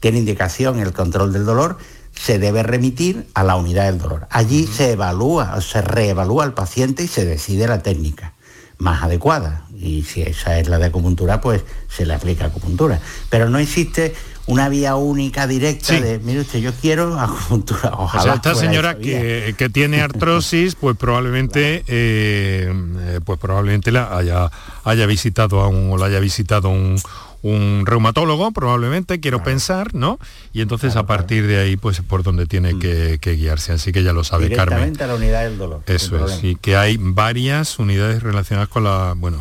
[0.00, 1.76] tiene indicación el control del dolor,
[2.14, 4.26] se debe remitir a la unidad del dolor.
[4.30, 8.32] Allí se evalúa, se reevalúa al paciente y se decide la técnica
[8.78, 9.66] más adecuada.
[9.76, 12.98] Y si esa es la de acupuntura, pues se le aplica acupuntura.
[13.28, 14.14] Pero no existe
[14.48, 17.92] una vía única directa de, mire usted, yo quiero acupuntura.
[17.92, 18.22] Ojalá.
[18.22, 24.50] O sea, esta señora que, tiene artrosis, pues probablemente, eh, eh, pues probablemente la haya,
[24.84, 26.98] haya visitado a un, o la haya visitado un,
[27.42, 30.18] un reumatólogo, probablemente, quiero pensar, ¿no?
[30.52, 32.78] Y entonces a partir de ahí, pues por donde tiene mm.
[32.80, 33.72] que, guiarse.
[33.72, 35.00] Así que ya lo sabe Carmen.
[35.00, 35.82] a la unidad del dolor.
[35.86, 39.38] Eso es, y que hay varias unidades relacionadas con la, bueno,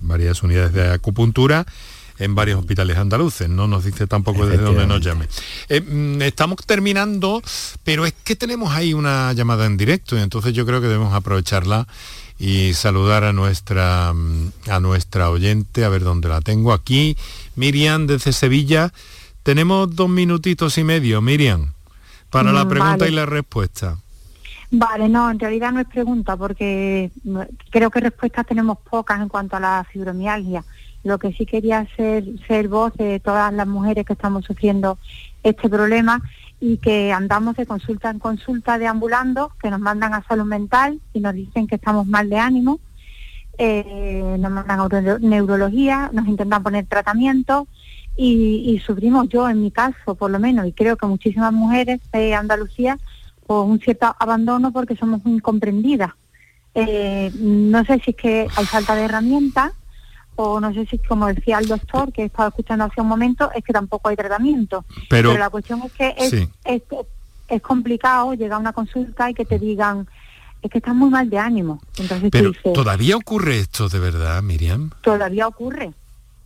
[0.00, 1.66] varias, unidades de acupuntura
[2.18, 5.26] en varios hospitales andaluces, no nos dice tampoco desde dónde nos llame.
[5.68, 7.42] Eh, mm, estamos terminando,
[7.84, 11.14] pero es que tenemos ahí una llamada en directo y entonces yo creo que debemos
[11.14, 11.86] aprovecharla
[12.38, 17.16] y saludar a nuestra, mm, a nuestra oyente, a ver dónde la tengo aquí.
[17.56, 18.92] Miriam desde Sevilla.
[19.42, 21.72] Tenemos dos minutitos y medio, Miriam,
[22.30, 23.96] para la mm, pregunta y la respuesta.
[24.70, 27.10] Vale, no, en realidad no es pregunta porque
[27.70, 30.62] creo que respuestas tenemos pocas en cuanto a la fibromialgia.
[31.08, 34.98] Lo que sí quería ser, ser voz de todas las mujeres que estamos sufriendo
[35.42, 36.22] este problema
[36.60, 41.20] y que andamos de consulta en consulta deambulando, que nos mandan a salud mental y
[41.20, 42.78] nos dicen que estamos mal de ánimo,
[43.56, 47.66] eh, nos mandan a neurología, nos intentan poner tratamiento
[48.16, 52.34] y, sufrimos yo en mi caso por lo menos y creo que muchísimas mujeres de
[52.34, 52.98] Andalucía
[53.46, 56.10] con un cierto abandono porque somos incomprendidas.
[56.74, 59.72] Eh, no sé si es que hay falta de herramientas
[60.38, 63.50] o no sé si, como decía el doctor, que he estado escuchando hace un momento,
[63.54, 64.84] es que tampoco hay tratamiento.
[65.10, 66.82] Pero, la cuestión es que es,
[67.48, 70.06] es, complicado llegar a una consulta y que te digan,
[70.62, 71.80] es que estás muy mal de ánimo.
[71.98, 74.90] Entonces Pero ¿todavía ocurre esto de verdad, Miriam?
[75.00, 75.92] Todavía ocurre,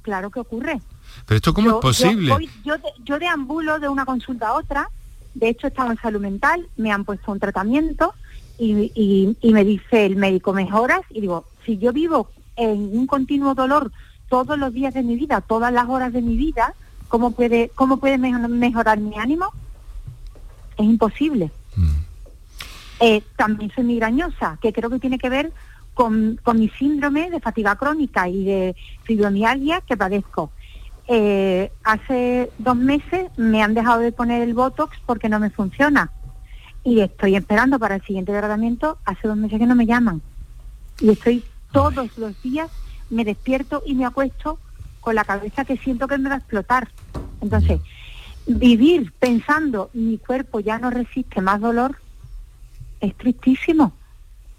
[0.00, 0.80] claro que ocurre.
[1.26, 2.34] ¿Pero esto cómo es posible?
[2.64, 4.88] Yo, yo, deambulo de una consulta a otra,
[5.34, 8.14] de hecho estaba en salud mental, me han puesto un tratamiento
[8.58, 13.06] y, y, y me dice el médico, mejoras, y digo, si yo vivo en un
[13.06, 13.92] continuo dolor
[14.28, 16.74] todos los días de mi vida, todas las horas de mi vida,
[17.08, 19.46] ¿cómo puede, cómo puede mejorar mi ánimo?
[20.76, 21.50] Es imposible.
[21.76, 22.02] Mm.
[23.00, 25.52] Eh, también soy migrañosa, que creo que tiene que ver
[25.94, 30.50] con, mi síndrome de fatiga crónica y de fibromialgia que padezco.
[31.08, 36.10] Eh, hace dos meses me han dejado de poner el Botox porque no me funciona.
[36.84, 40.22] Y estoy esperando para el siguiente tratamiento, hace dos meses que no me llaman.
[41.00, 42.70] Y estoy todos los días
[43.10, 44.58] me despierto y me acuesto
[45.00, 46.88] con la cabeza que siento que me va a explotar.
[47.40, 47.80] Entonces,
[48.46, 51.96] vivir pensando mi cuerpo ya no resiste más dolor
[53.00, 53.92] es tristísimo.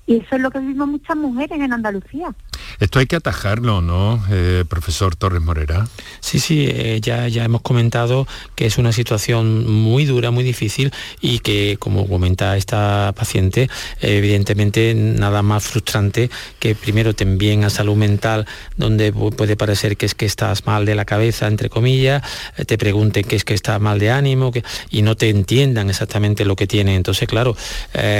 [0.06, 2.36] Y eso es lo que vivimos muchas mujeres en Andalucía.
[2.80, 5.88] Esto hay que atajarlo, ¿no, eh, profesor Torres Morera?
[6.20, 10.92] Sí, sí, eh, ya, ya hemos comentado que es una situación muy dura, muy difícil
[11.22, 13.70] y que, como comenta esta paciente,
[14.02, 16.30] evidentemente nada más frustrante
[16.60, 18.46] que primero te envíen a salud mental,
[18.76, 22.24] donde puede parecer que es que estás mal de la cabeza, entre comillas,
[22.58, 25.90] eh, te pregunten que es que estás mal de ánimo que, y no te entiendan
[25.90, 26.96] exactamente lo que tiene.
[26.96, 27.56] Entonces, claro,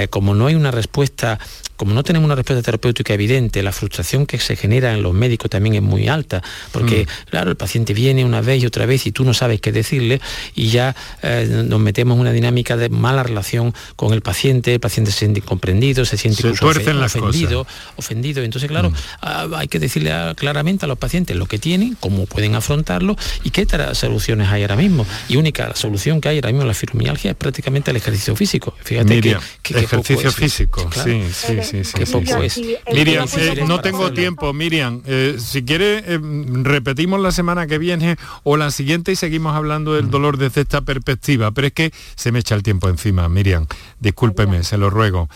[0.10, 1.40] como no hay una respuesta
[1.76, 5.50] como no tenemos una respuesta terapéutica evidente, la frustración que se genera en los médicos
[5.50, 7.30] también es muy alta, porque mm.
[7.30, 10.22] claro, el paciente viene una vez y otra vez y tú no sabes qué decirle
[10.56, 14.80] y ya eh, nos metemos en una dinámica de mala relación con el paciente, el
[14.80, 18.44] paciente se siente incomprendido, se siente ofendido, ofendido.
[18.44, 18.96] Entonces, claro, mm.
[19.22, 23.50] ah, hay que decirle claramente a los pacientes lo que tienen, cómo pueden afrontarlo y
[23.50, 25.06] qué soluciones hay ahora mismo.
[25.28, 28.76] Y única solución que hay ahora mismo en la fibromialgia es prácticamente el ejercicio físico.
[28.84, 29.22] Fíjate
[29.64, 33.28] que, ejercicio físico, sí, sí sí, sí, Miriam,
[33.68, 35.02] no tengo tiempo, Miriam.
[35.06, 36.20] Eh, si quiere, eh,
[36.64, 40.12] repetimos la semana que viene o la siguiente y seguimos hablando del mm.
[40.12, 41.52] dolor desde esta perspectiva.
[41.52, 43.68] Pero es que se me echa el tiempo encima, Miriam.
[44.00, 45.30] Discúlpeme, se lo ruego.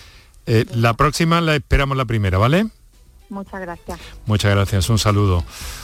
[0.46, 2.68] Eh, la próxima la esperamos la primera, ¿vale?
[3.30, 4.00] Muchas gracias.
[4.26, 5.44] Muchas gracias, un saludo.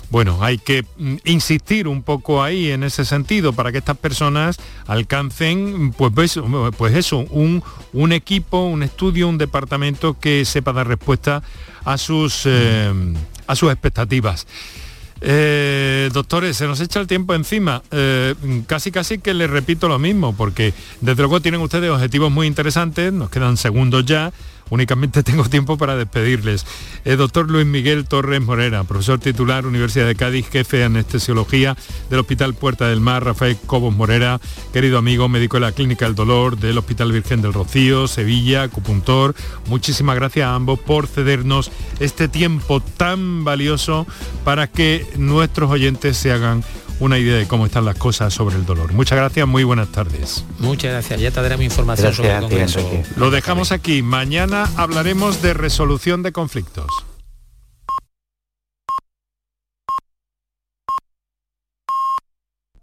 [0.10, 4.58] Bueno, hay que mm, insistir un poco ahí en ese sentido para que estas personas
[4.88, 6.40] alcancen, pues, pues,
[6.78, 11.44] pues eso, un, equipo, un estudio, un departamento que sepa dar respuesta
[11.84, 12.92] a sus, eh,
[13.48, 14.48] a sus expectativas.
[15.26, 17.82] Eh, doctores, se nos echa el tiempo encima.
[17.92, 18.36] Eh,
[18.68, 23.14] casi casi que les repito lo mismo, porque desde luego tienen ustedes objetivos muy interesantes,
[23.14, 24.34] nos quedan segundos ya
[24.70, 26.66] únicamente tengo tiempo para despedirles.
[27.06, 31.76] El doctor Luis Miguel Torres Morera, profesor titular, Universidad de Cádiz, jefe de anestesiología
[32.10, 34.40] del Hospital Puerta del Mar, Rafael Cobos Morera,
[34.72, 39.36] querido amigo, médico de la Clínica del Dolor del Hospital Virgen del Rocío, Sevilla, acupuntor.
[39.68, 44.08] Muchísimas gracias a ambos por cedernos este tiempo tan valioso
[44.44, 46.64] para que nuestros oyentes se hagan
[47.04, 48.94] una idea de cómo están las cosas sobre el dolor.
[48.94, 50.46] Muchas gracias, muy buenas tardes.
[50.60, 52.80] Muchas gracias, ya te mi información sobre el Congreso.
[53.18, 54.02] Lo dejamos aquí.
[54.02, 56.88] Mañana hablaremos de resolución de conflictos.